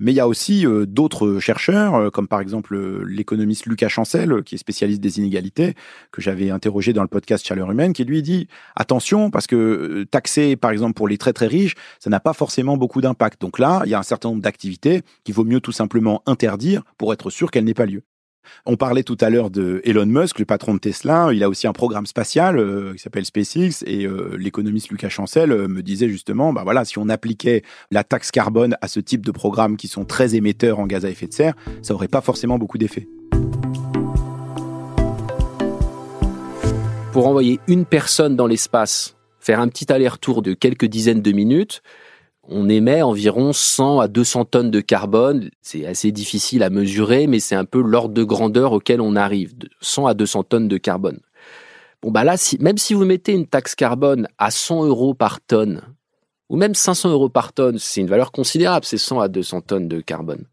Mais 0.00 0.12
il 0.12 0.14
y 0.14 0.20
a 0.20 0.28
aussi 0.28 0.64
euh, 0.64 0.86
d'autres 0.86 1.40
chercheurs, 1.40 1.96
euh, 1.96 2.10
comme 2.10 2.28
par 2.28 2.40
exemple 2.40 2.78
l'économiste 3.04 3.66
Lucas 3.66 3.88
Chancel, 3.88 4.44
qui 4.44 4.54
est 4.54 4.58
spécialiste 4.58 5.00
des 5.00 5.18
inégalités, 5.18 5.74
que 6.12 6.22
j'avais 6.22 6.50
interrogé 6.50 6.92
dans 6.92 7.02
le 7.02 7.08
podcast 7.08 7.44
Chaleur 7.44 7.70
humaine, 7.70 7.92
qui 7.92 8.04
lui 8.04 8.22
dit 8.22 8.46
attention, 8.76 9.30
parce 9.30 9.48
que 9.48 10.06
taxer, 10.10 10.54
par 10.54 10.70
exemple, 10.70 10.94
pour 10.94 11.08
les 11.08 11.18
très 11.18 11.32
très 11.32 11.48
riches, 11.48 11.74
ça 11.98 12.10
n'a 12.10 12.20
pas 12.20 12.32
forcément 12.32 12.76
beaucoup 12.76 13.00
d'impact. 13.00 13.07
Donc 13.40 13.58
là, 13.58 13.82
il 13.84 13.90
y 13.90 13.94
a 13.94 13.98
un 13.98 14.02
certain 14.02 14.30
nombre 14.30 14.42
d'activités 14.42 15.02
qu'il 15.24 15.34
vaut 15.34 15.44
mieux 15.44 15.60
tout 15.60 15.72
simplement 15.72 16.22
interdire 16.26 16.82
pour 16.96 17.12
être 17.12 17.30
sûr 17.30 17.50
qu'elles 17.50 17.64
n'aient 17.64 17.74
pas 17.74 17.86
lieu. 17.86 18.02
On 18.66 18.76
parlait 18.76 19.02
tout 19.02 19.16
à 19.20 19.30
l'heure 19.30 19.50
de 19.50 19.80
Elon 19.84 20.06
Musk, 20.06 20.38
le 20.38 20.44
patron 20.44 20.74
de 20.74 20.78
Tesla. 20.78 21.30
Il 21.32 21.42
a 21.42 21.48
aussi 21.48 21.66
un 21.66 21.72
programme 21.72 22.06
spatial 22.06 22.58
euh, 22.58 22.94
qui 22.94 23.00
s'appelle 23.00 23.24
SpaceX 23.24 23.84
et 23.86 24.06
euh, 24.06 24.36
l'économiste 24.38 24.90
Lucas 24.90 25.08
Chancel 25.08 25.52
euh, 25.52 25.68
me 25.68 25.82
disait 25.82 26.08
justement, 26.08 26.52
bah 26.52 26.62
voilà, 26.64 26.84
si 26.84 26.98
on 26.98 27.08
appliquait 27.08 27.62
la 27.90 28.04
taxe 28.04 28.30
carbone 28.30 28.76
à 28.80 28.88
ce 28.88 29.00
type 29.00 29.24
de 29.24 29.32
programmes 29.32 29.76
qui 29.76 29.88
sont 29.88 30.04
très 30.04 30.34
émetteurs 30.34 30.78
en 30.78 30.86
gaz 30.86 31.04
à 31.04 31.10
effet 31.10 31.26
de 31.26 31.32
serre, 31.32 31.54
ça 31.82 31.94
aurait 31.94 32.08
pas 32.08 32.20
forcément 32.20 32.58
beaucoup 32.58 32.78
d'effet. 32.78 33.08
Pour 37.12 37.26
envoyer 37.26 37.58
une 37.66 37.84
personne 37.84 38.36
dans 38.36 38.46
l'espace, 38.46 39.16
faire 39.40 39.60
un 39.60 39.68
petit 39.68 39.90
aller-retour 39.90 40.42
de 40.42 40.52
quelques 40.52 40.84
dizaines 40.84 41.22
de 41.22 41.32
minutes, 41.32 41.82
on 42.48 42.68
émet 42.68 43.02
environ 43.02 43.52
100 43.52 44.00
à 44.00 44.08
200 44.08 44.46
tonnes 44.46 44.70
de 44.70 44.80
carbone. 44.80 45.50
C'est 45.60 45.86
assez 45.86 46.12
difficile 46.12 46.62
à 46.62 46.70
mesurer, 46.70 47.26
mais 47.26 47.40
c'est 47.40 47.54
un 47.54 47.66
peu 47.66 47.80
l'ordre 47.82 48.14
de 48.14 48.24
grandeur 48.24 48.72
auquel 48.72 49.00
on 49.00 49.16
arrive, 49.16 49.54
100 49.82 50.06
à 50.06 50.14
200 50.14 50.44
tonnes 50.44 50.68
de 50.68 50.78
carbone. 50.78 51.20
Bon, 52.00 52.10
bah 52.10 52.24
là, 52.24 52.36
même 52.60 52.78
si 52.78 52.94
vous 52.94 53.04
mettez 53.04 53.32
une 53.32 53.46
taxe 53.46 53.74
carbone 53.74 54.28
à 54.38 54.50
100 54.50 54.86
euros 54.86 55.14
par 55.14 55.40
tonne, 55.40 55.82
ou 56.48 56.56
même 56.56 56.74
500 56.74 57.10
euros 57.10 57.28
par 57.28 57.52
tonne, 57.52 57.78
c'est 57.78 58.00
une 58.00 58.06
valeur 58.06 58.32
considérable, 58.32 58.86
c'est 58.86 58.98
100 58.98 59.20
à 59.20 59.28
200 59.28 59.60
tonnes 59.62 59.88
de 59.88 60.00
carbone. 60.00 60.44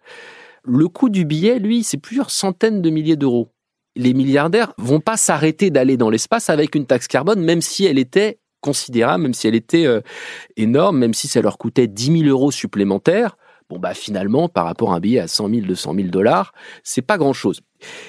Le 0.63 0.87
coût 0.89 1.09
du 1.09 1.23
billet, 1.23 1.59
lui, 1.59 1.83
c'est 1.83 1.97
plusieurs 1.97 2.31
centaines 2.31 2.81
de 2.81 2.89
milliers 2.89 3.15
d'euros. 3.15 3.49
Les 3.95 4.13
milliardaires 4.13 4.73
vont 4.77 4.99
pas 4.99 5.15
s'arrêter 5.15 5.69
d'aller 5.69 5.95
dans 5.95 6.09
l'espace 6.09 6.49
avec 6.49 6.75
une 6.75 6.85
taxe 6.85 7.07
carbone, 7.07 7.41
même 7.41 7.61
si 7.61 7.85
elle 7.85 7.99
était 7.99 8.39
considérable, 8.65 9.23
même 9.23 9.35
si 9.35 9.47
elle 9.47 9.53
était 9.53 9.85
euh, 9.85 10.01
énorme, 10.57 10.97
même 10.97 11.13
si 11.13 11.27
ça 11.27 11.39
leur 11.41 11.59
coûtait 11.59 11.87
10 11.87 12.23
000 12.23 12.29
euros 12.29 12.49
supplémentaires. 12.49 13.37
Bon, 13.69 13.77
bah 13.77 13.93
finalement, 13.93 14.49
par 14.49 14.65
rapport 14.65 14.91
à 14.91 14.95
un 14.95 14.99
billet 14.99 15.19
à 15.19 15.27
100 15.27 15.49
000, 15.49 15.61
200 15.67 15.93
000 15.95 16.07
dollars, 16.09 16.51
c'est 16.83 17.03
pas 17.03 17.17
grand-chose. 17.17 17.61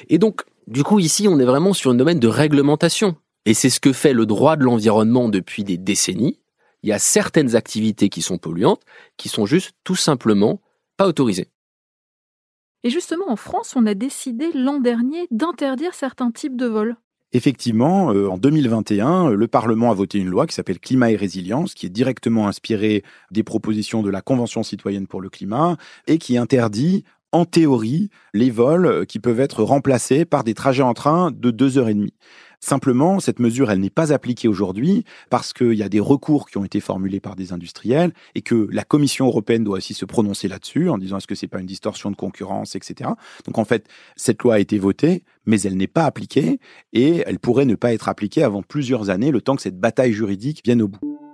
Et 0.08 0.18
donc, 0.18 0.42
du 0.66 0.82
coup, 0.82 0.98
ici, 0.98 1.28
on 1.28 1.38
est 1.38 1.44
vraiment 1.44 1.74
sur 1.74 1.90
un 1.90 1.94
domaine 1.94 2.18
de 2.18 2.28
réglementation. 2.28 3.16
Et 3.44 3.54
c'est 3.54 3.70
ce 3.70 3.80
que 3.80 3.92
fait 3.92 4.14
le 4.14 4.26
droit 4.26 4.56
de 4.56 4.64
l'environnement 4.64 5.28
depuis 5.28 5.62
des 5.62 5.76
décennies. 5.76 6.40
Il 6.82 6.88
y 6.88 6.92
a 6.92 6.98
certaines 6.98 7.54
activités 7.54 8.08
qui 8.08 8.22
sont 8.22 8.38
polluantes, 8.38 8.82
qui 9.16 9.28
sont 9.28 9.46
juste 9.46 9.72
tout 9.84 9.96
simplement 9.96 10.60
pas 10.96 11.06
autorisées. 11.06 11.48
Et 12.82 12.90
justement, 12.90 13.30
en 13.30 13.36
France, 13.36 13.74
on 13.76 13.86
a 13.86 13.94
décidé 13.94 14.50
l'an 14.54 14.80
dernier 14.80 15.26
d'interdire 15.30 15.94
certains 15.94 16.30
types 16.30 16.56
de 16.56 16.66
vols. 16.66 16.96
Effectivement, 17.32 18.12
euh, 18.12 18.28
en 18.28 18.38
2021, 18.38 19.30
euh, 19.30 19.34
le 19.34 19.48
Parlement 19.48 19.90
a 19.90 19.94
voté 19.94 20.18
une 20.18 20.28
loi 20.28 20.46
qui 20.46 20.54
s'appelle 20.54 20.78
Climat 20.78 21.10
et 21.10 21.16
résilience, 21.16 21.74
qui 21.74 21.86
est 21.86 21.90
directement 21.90 22.46
inspirée 22.46 23.02
des 23.30 23.42
propositions 23.42 24.02
de 24.02 24.10
la 24.10 24.22
Convention 24.22 24.62
citoyenne 24.62 25.06
pour 25.06 25.20
le 25.20 25.28
climat 25.28 25.76
et 26.06 26.18
qui 26.18 26.38
interdit 26.38 27.04
en 27.32 27.44
théorie 27.44 28.10
les 28.32 28.50
vols 28.50 29.04
qui 29.06 29.18
peuvent 29.18 29.40
être 29.40 29.62
remplacés 29.64 30.24
par 30.24 30.44
des 30.44 30.54
trajets 30.54 30.84
en 30.84 30.94
train 30.94 31.30
de 31.32 31.50
deux 31.50 31.76
heures 31.78 31.88
et 31.88 31.94
demie. 31.94 32.14
Simplement, 32.60 33.20
cette 33.20 33.38
mesure, 33.38 33.70
elle 33.70 33.80
n'est 33.80 33.90
pas 33.90 34.12
appliquée 34.12 34.48
aujourd'hui 34.48 35.04
parce 35.30 35.52
qu'il 35.52 35.74
y 35.74 35.82
a 35.82 35.88
des 35.88 36.00
recours 36.00 36.48
qui 36.48 36.58
ont 36.58 36.64
été 36.64 36.80
formulés 36.80 37.20
par 37.20 37.36
des 37.36 37.52
industriels 37.52 38.12
et 38.34 38.42
que 38.42 38.68
la 38.70 38.84
Commission 38.84 39.26
européenne 39.26 39.64
doit 39.64 39.78
aussi 39.78 39.94
se 39.94 40.04
prononcer 40.04 40.48
là-dessus 40.48 40.88
en 40.88 40.98
disant 40.98 41.18
est-ce 41.18 41.26
que 41.26 41.34
c'est 41.34 41.46
pas 41.48 41.60
une 41.60 41.66
distorsion 41.66 42.10
de 42.10 42.16
concurrence, 42.16 42.76
etc. 42.76 43.10
Donc 43.44 43.58
en 43.58 43.64
fait, 43.64 43.86
cette 44.16 44.42
loi 44.42 44.54
a 44.54 44.58
été 44.58 44.78
votée, 44.78 45.24
mais 45.44 45.60
elle 45.62 45.76
n'est 45.76 45.86
pas 45.86 46.04
appliquée 46.04 46.60
et 46.92 47.22
elle 47.26 47.38
pourrait 47.38 47.66
ne 47.66 47.74
pas 47.74 47.92
être 47.92 48.08
appliquée 48.08 48.42
avant 48.42 48.62
plusieurs 48.62 49.10
années, 49.10 49.30
le 49.30 49.40
temps 49.40 49.56
que 49.56 49.62
cette 49.62 49.78
bataille 49.78 50.12
juridique 50.12 50.62
vienne 50.64 50.82
au 50.82 50.88
bout. 50.88 51.25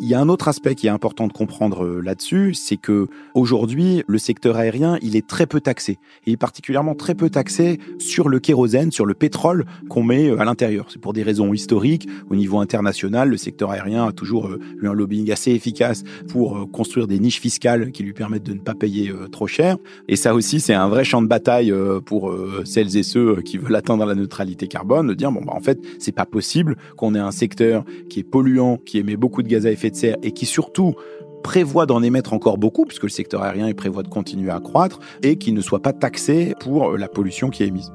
Il 0.00 0.06
y 0.06 0.14
a 0.14 0.20
un 0.20 0.28
autre 0.28 0.48
aspect 0.48 0.74
qui 0.74 0.86
est 0.86 0.90
important 0.90 1.26
de 1.26 1.32
comprendre 1.32 1.84
euh, 1.84 2.00
là-dessus, 2.02 2.54
c'est 2.54 2.76
que 2.76 3.08
aujourd'hui, 3.34 4.02
le 4.06 4.18
secteur 4.18 4.56
aérien, 4.56 4.98
il 5.02 5.16
est 5.16 5.26
très 5.26 5.46
peu 5.46 5.60
taxé. 5.60 5.98
Il 6.26 6.32
est 6.32 6.36
particulièrement 6.36 6.94
très 6.94 7.14
peu 7.14 7.30
taxé 7.30 7.78
sur 7.98 8.28
le 8.28 8.38
kérosène, 8.38 8.92
sur 8.92 9.06
le 9.06 9.14
pétrole 9.14 9.64
qu'on 9.88 10.02
met 10.02 10.28
euh, 10.28 10.40
à 10.40 10.44
l'intérieur. 10.44 10.86
C'est 10.90 11.00
pour 11.00 11.12
des 11.12 11.22
raisons 11.22 11.52
historiques. 11.52 12.08
Au 12.30 12.36
niveau 12.36 12.58
international, 12.58 13.28
le 13.28 13.36
secteur 13.36 13.70
aérien 13.70 14.06
a 14.06 14.12
toujours 14.12 14.48
euh, 14.48 14.60
eu 14.80 14.86
un 14.86 14.92
lobbying 14.92 15.30
assez 15.30 15.52
efficace 15.52 16.04
pour 16.28 16.70
construire 16.70 17.06
des 17.06 17.18
niches 17.18 17.40
fiscales 17.40 17.92
qui 17.92 18.02
lui 18.02 18.12
permettent 18.12 18.44
de 18.44 18.54
ne 18.54 18.60
pas 18.60 18.74
payer 18.74 19.12
trop 19.32 19.46
cher. 19.46 19.76
Et 20.08 20.16
ça 20.16 20.34
aussi, 20.34 20.60
c'est 20.60 20.74
un 20.74 20.88
vrai 20.88 21.04
champ 21.04 21.22
de 21.22 21.26
bataille 21.26 21.72
pour 22.04 22.34
celles 22.64 22.96
et 22.96 23.02
ceux 23.02 23.40
qui 23.42 23.58
veulent 23.58 23.74
atteindre 23.74 24.04
la 24.04 24.14
neutralité 24.14 24.68
carbone, 24.68 25.08
de 25.08 25.14
dire 25.14 25.32
bon 25.32 25.42
bah 25.42 25.52
en 25.54 25.60
fait, 25.60 25.78
c'est 25.98 26.12
pas 26.12 26.26
possible 26.26 26.76
qu'on 26.96 27.14
ait 27.14 27.20
un 27.20 27.30
secteur 27.30 27.84
qui 28.08 28.20
est 28.20 28.24
polluant, 28.24 28.78
qui 28.84 28.98
émet 28.98 29.16
beaucoup 29.16 29.42
de 29.42 29.48
gaz 29.48 29.65
à 29.66 29.72
effet 29.72 29.90
de 29.90 29.96
serre 29.96 30.16
et 30.22 30.32
qui 30.32 30.46
surtout 30.46 30.94
prévoit 31.42 31.86
d'en 31.86 32.02
émettre 32.02 32.32
encore 32.32 32.58
beaucoup, 32.58 32.84
puisque 32.84 33.04
le 33.04 33.08
secteur 33.08 33.42
aérien 33.42 33.72
prévoit 33.72 34.02
de 34.02 34.08
continuer 34.08 34.50
à 34.50 34.58
croître, 34.58 34.98
et 35.22 35.38
qui 35.38 35.52
ne 35.52 35.60
soit 35.60 35.80
pas 35.80 35.92
taxé 35.92 36.54
pour 36.58 36.96
la 36.96 37.08
pollution 37.08 37.50
qui 37.50 37.62
est 37.62 37.68
émise. 37.68 37.92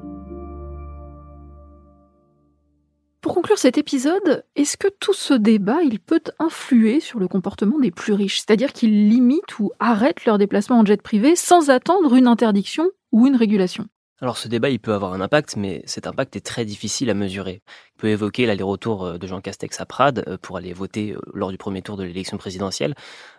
Pour 3.20 3.34
conclure 3.34 3.58
cet 3.58 3.78
épisode, 3.78 4.44
est-ce 4.56 4.76
que 4.76 4.88
tout 4.88 5.12
ce 5.12 5.34
débat, 5.34 5.82
il 5.82 6.00
peut 6.00 6.22
influer 6.40 6.98
sur 6.98 7.20
le 7.20 7.28
comportement 7.28 7.78
des 7.78 7.92
plus 7.92 8.14
riches? 8.14 8.38
C'est-à-dire 8.38 8.72
qu'ils 8.72 9.08
limitent 9.08 9.60
ou 9.60 9.70
arrêtent 9.78 10.24
leur 10.24 10.38
déplacement 10.38 10.80
en 10.80 10.84
jet 10.84 11.00
privé 11.00 11.36
sans 11.36 11.70
attendre 11.70 12.14
une 12.14 12.26
interdiction 12.26 12.90
ou 13.12 13.26
une 13.26 13.36
régulation? 13.36 13.86
Alors 14.22 14.38
ce 14.38 14.46
débat, 14.46 14.70
il 14.70 14.78
peut 14.78 14.94
avoir 14.94 15.14
un 15.14 15.20
impact, 15.20 15.56
mais 15.56 15.82
cet 15.84 16.06
impact 16.06 16.36
est 16.36 16.46
très 16.46 16.64
difficile 16.64 17.10
à 17.10 17.14
mesurer. 17.14 17.60
On 17.96 18.02
peut 18.02 18.08
évoquer 18.08 18.46
l'aller-retour 18.46 19.04
euh, 19.04 19.18
de 19.18 19.26
Jean 19.26 19.40
Castex 19.40 19.80
à 19.80 19.84
Prades 19.84 20.22
euh, 20.28 20.38
pour 20.40 20.56
aller 20.56 20.72
voter 20.72 21.10
euh, 21.10 21.20
lors 21.34 21.50
du 21.50 21.58
premier 21.58 21.82
tour 21.82 21.96
de 21.96 22.04
l'élection 22.04 22.36
présidentielle. 22.36 22.94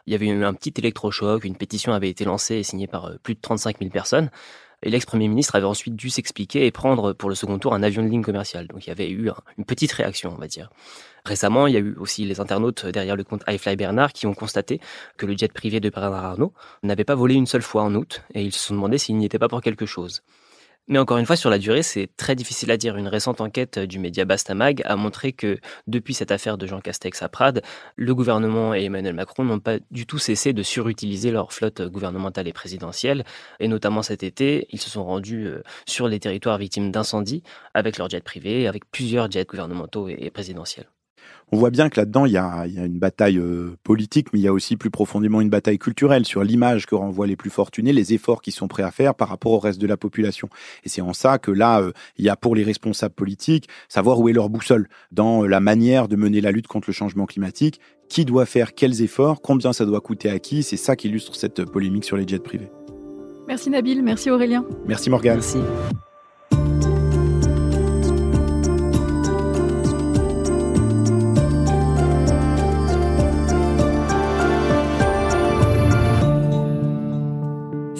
Il 0.07 0.11
y 0.11 0.15
avait 0.15 0.27
eu 0.27 0.43
un 0.43 0.53
petit 0.53 0.73
électrochoc, 0.77 1.45
une 1.45 1.55
pétition 1.55 1.93
avait 1.93 2.09
été 2.09 2.25
lancée 2.25 2.55
et 2.55 2.63
signée 2.63 2.87
par 2.87 3.13
plus 3.23 3.33
de 3.33 3.39
35 3.39 3.79
000 3.79 3.91
personnes. 3.91 4.29
Et 4.85 4.89
l'ex-premier 4.89 5.29
ministre 5.29 5.55
avait 5.55 5.65
ensuite 5.65 5.95
dû 5.95 6.09
s'expliquer 6.09 6.65
et 6.65 6.71
prendre 6.71 7.13
pour 7.13 7.29
le 7.29 7.35
second 7.35 7.57
tour 7.59 7.73
un 7.73 7.81
avion 7.81 8.03
de 8.03 8.09
ligne 8.09 8.21
commerciale. 8.21 8.67
Donc 8.67 8.85
il 8.85 8.89
y 8.89 8.91
avait 8.91 9.09
eu 9.09 9.29
une 9.57 9.63
petite 9.63 9.93
réaction, 9.93 10.33
on 10.35 10.37
va 10.37 10.47
dire. 10.47 10.69
Récemment, 11.23 11.67
il 11.67 11.75
y 11.75 11.77
a 11.77 11.79
eu 11.79 11.95
aussi 11.97 12.25
les 12.25 12.41
internautes 12.41 12.85
derrière 12.87 13.15
le 13.15 13.23
compte 13.23 13.43
iFly 13.47 13.77
Bernard 13.77 14.11
qui 14.11 14.27
ont 14.27 14.33
constaté 14.33 14.81
que 15.15 15.25
le 15.25 15.37
jet 15.37 15.53
privé 15.53 15.79
de 15.79 15.89
Bernard 15.89 16.25
Arnault 16.25 16.53
n'avait 16.83 17.05
pas 17.05 17.15
volé 17.15 17.35
une 17.35 17.45
seule 17.45 17.61
fois 17.61 17.83
en 17.83 17.95
août 17.95 18.23
et 18.33 18.43
ils 18.43 18.51
se 18.51 18.59
sont 18.59 18.73
demandé 18.73 18.97
s'il 18.97 19.15
n'y 19.15 19.25
était 19.25 19.39
pas 19.39 19.47
pour 19.47 19.61
quelque 19.61 19.85
chose. 19.85 20.21
Mais 20.89 20.99
encore 20.99 21.17
une 21.17 21.25
fois, 21.25 21.37
sur 21.37 21.49
la 21.49 21.59
durée, 21.59 21.81
c'est 21.81 22.09
très 22.17 22.35
difficile 22.35 22.69
à 22.69 22.77
dire. 22.77 22.97
Une 22.97 23.07
récente 23.07 23.39
enquête 23.39 23.79
du 23.79 23.99
média 23.99 24.25
Bastamag 24.25 24.81
a 24.83 24.97
montré 24.97 25.31
que 25.31 25.57
depuis 25.87 26.13
cette 26.13 26.31
affaire 26.31 26.57
de 26.57 26.67
Jean 26.67 26.81
Castex 26.81 27.21
à 27.21 27.29
Prades, 27.29 27.61
le 27.95 28.13
gouvernement 28.13 28.75
et 28.75 28.83
Emmanuel 28.83 29.13
Macron 29.13 29.45
n'ont 29.45 29.59
pas 29.59 29.77
du 29.91 30.05
tout 30.05 30.19
cessé 30.19 30.51
de 30.51 30.61
surutiliser 30.61 31.31
leur 31.31 31.53
flotte 31.53 31.81
gouvernementale 31.81 32.49
et 32.49 32.53
présidentielle. 32.53 33.23
Et 33.61 33.69
notamment 33.69 34.01
cet 34.01 34.23
été, 34.23 34.67
ils 34.71 34.81
se 34.81 34.89
sont 34.89 35.05
rendus 35.05 35.47
euh, 35.47 35.63
sur 35.87 36.09
les 36.09 36.19
territoires 36.19 36.57
victimes 36.57 36.91
d'incendies 36.91 37.43
avec 37.73 37.97
leurs 37.97 38.09
jets 38.09 38.21
privés, 38.21 38.67
avec 38.67 38.83
plusieurs 38.91 39.31
jets 39.31 39.45
gouvernementaux 39.45 40.09
et 40.09 40.29
présidentiels 40.31 40.92
on 41.53 41.55
voit 41.55 41.69
bien 41.69 41.87
que 41.89 41.99
là-dedans, 41.99 42.25
il 42.25 42.31
y 42.31 42.37
a, 42.37 42.65
une 42.65 42.97
bataille 42.97 43.37
euh, 43.37 43.77
politique, 43.83 44.33
mais 44.33 44.39
il 44.39 44.41
y 44.41 44.47
a 44.47 44.53
aussi 44.53 44.75
plus 44.75 44.89
profondément 44.89 45.39
une 45.39 45.51
bataille 45.51 45.77
culturelle 45.77 46.25
sur 46.25 46.43
l'image 46.43 46.87
que 46.87 46.95
renvoient 46.95 47.27
les 47.27 47.35
plus 47.35 47.51
fortunés, 47.51 47.93
les 47.93 48.11
efforts 48.15 48.41
qu'ils 48.41 48.53
sont 48.53 48.67
prêts 48.67 48.81
à 48.81 48.89
faire 48.89 49.13
par 49.13 49.29
rapport 49.29 49.51
au 49.51 49.59
reste 49.59 49.79
de 49.79 49.85
la 49.85 49.95
population. 49.95 50.49
Et 50.83 50.89
c'est 50.89 51.01
en 51.01 51.13
ça 51.13 51.37
que 51.37 51.51
là, 51.51 51.79
euh, 51.79 51.91
il 52.17 52.25
y 52.25 52.29
a 52.29 52.35
pour 52.35 52.55
les 52.55 52.63
responsables 52.63 53.13
politiques, 53.13 53.69
savoir 53.87 54.19
où 54.19 54.29
est 54.29 54.33
leur 54.33 54.49
boussole 54.49 54.89
dans 55.11 55.43
euh, 55.43 55.47
la 55.47 55.59
manière 55.59 56.07
de 56.07 56.15
mener 56.15 56.41
la 56.41 56.49
lutte 56.49 56.65
contre 56.65 56.89
le 56.89 56.93
changement 56.93 57.27
climatique, 57.27 57.79
qui 58.09 58.25
doit 58.25 58.47
faire 58.47 58.73
quels 58.73 59.03
efforts, 59.03 59.39
combien 59.39 59.73
ça 59.73 59.85
doit 59.85 60.01
coûter 60.01 60.31
à 60.31 60.39
qui, 60.39 60.63
c'est 60.63 60.75
ça 60.75 60.95
qui 60.95 61.07
illustre 61.07 61.35
cette 61.35 61.65
polémique 61.65 62.03
sur 62.03 62.17
les 62.17 62.27
jets 62.27 62.39
privés. 62.39 62.71
Merci 63.47 63.69
Nabil, 63.69 64.01
merci 64.01 64.31
Aurélien. 64.31 64.65
Merci 64.87 65.11
Morgane. 65.11 65.35
Merci. 65.35 65.59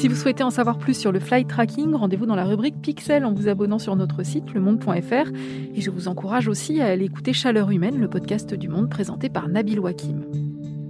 Si 0.04 0.10
vous 0.10 0.16
souhaitez 0.16 0.44
en 0.44 0.50
savoir 0.50 0.80
plus 0.80 1.00
sur 1.00 1.14
le 1.14 1.22
flight 1.22 1.48
tracking, 1.48 1.94
rendez-vous 1.94 2.26
dans 2.26 2.36
la 2.36 2.44
rubrique 2.44 2.82
Pixel 2.82 3.24
en 3.24 3.32
vous 3.32 3.48
abonnant 3.48 3.80
sur 3.80 3.96
notre 3.96 4.22
site 4.24 4.54
lemonde.fr. 4.54 5.32
Et 5.74 5.80
je 5.80 5.90
vous 5.90 6.10
encourage 6.10 6.50
aussi 6.50 6.82
à 6.82 6.88
aller 6.88 7.06
écouter 7.06 7.32
Chaleur 7.32 7.72
humaine, 7.72 7.98
le 7.98 8.10
podcast 8.10 8.54
du 8.54 8.68
monde 8.68 8.90
présenté 8.90 9.30
par 9.30 9.48
Nabil 9.48 9.80
Wakim. 9.80 10.26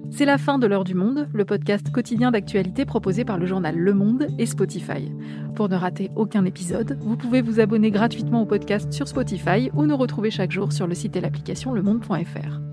C'est 0.09 0.25
la 0.25 0.39
fin 0.39 0.57
de 0.57 0.65
l'heure 0.65 0.83
du 0.83 0.95
monde, 0.95 1.27
le 1.31 1.45
podcast 1.45 1.91
quotidien 1.91 2.31
d'actualité 2.31 2.85
proposé 2.85 3.23
par 3.23 3.37
le 3.37 3.45
journal 3.45 3.77
Le 3.77 3.93
Monde 3.93 4.29
et 4.39 4.47
Spotify. 4.47 5.11
Pour 5.53 5.69
ne 5.69 5.75
rater 5.75 6.09
aucun 6.15 6.43
épisode, 6.43 6.97
vous 7.01 7.15
pouvez 7.15 7.43
vous 7.43 7.59
abonner 7.59 7.91
gratuitement 7.91 8.41
au 8.41 8.47
podcast 8.47 8.91
sur 8.91 9.07
Spotify 9.07 9.69
ou 9.75 9.85
nous 9.85 9.95
retrouver 9.95 10.31
chaque 10.31 10.51
jour 10.51 10.73
sur 10.73 10.87
le 10.87 10.95
site 10.95 11.15
et 11.15 11.21
l'application 11.21 11.71
lemonde.fr. 11.71 12.72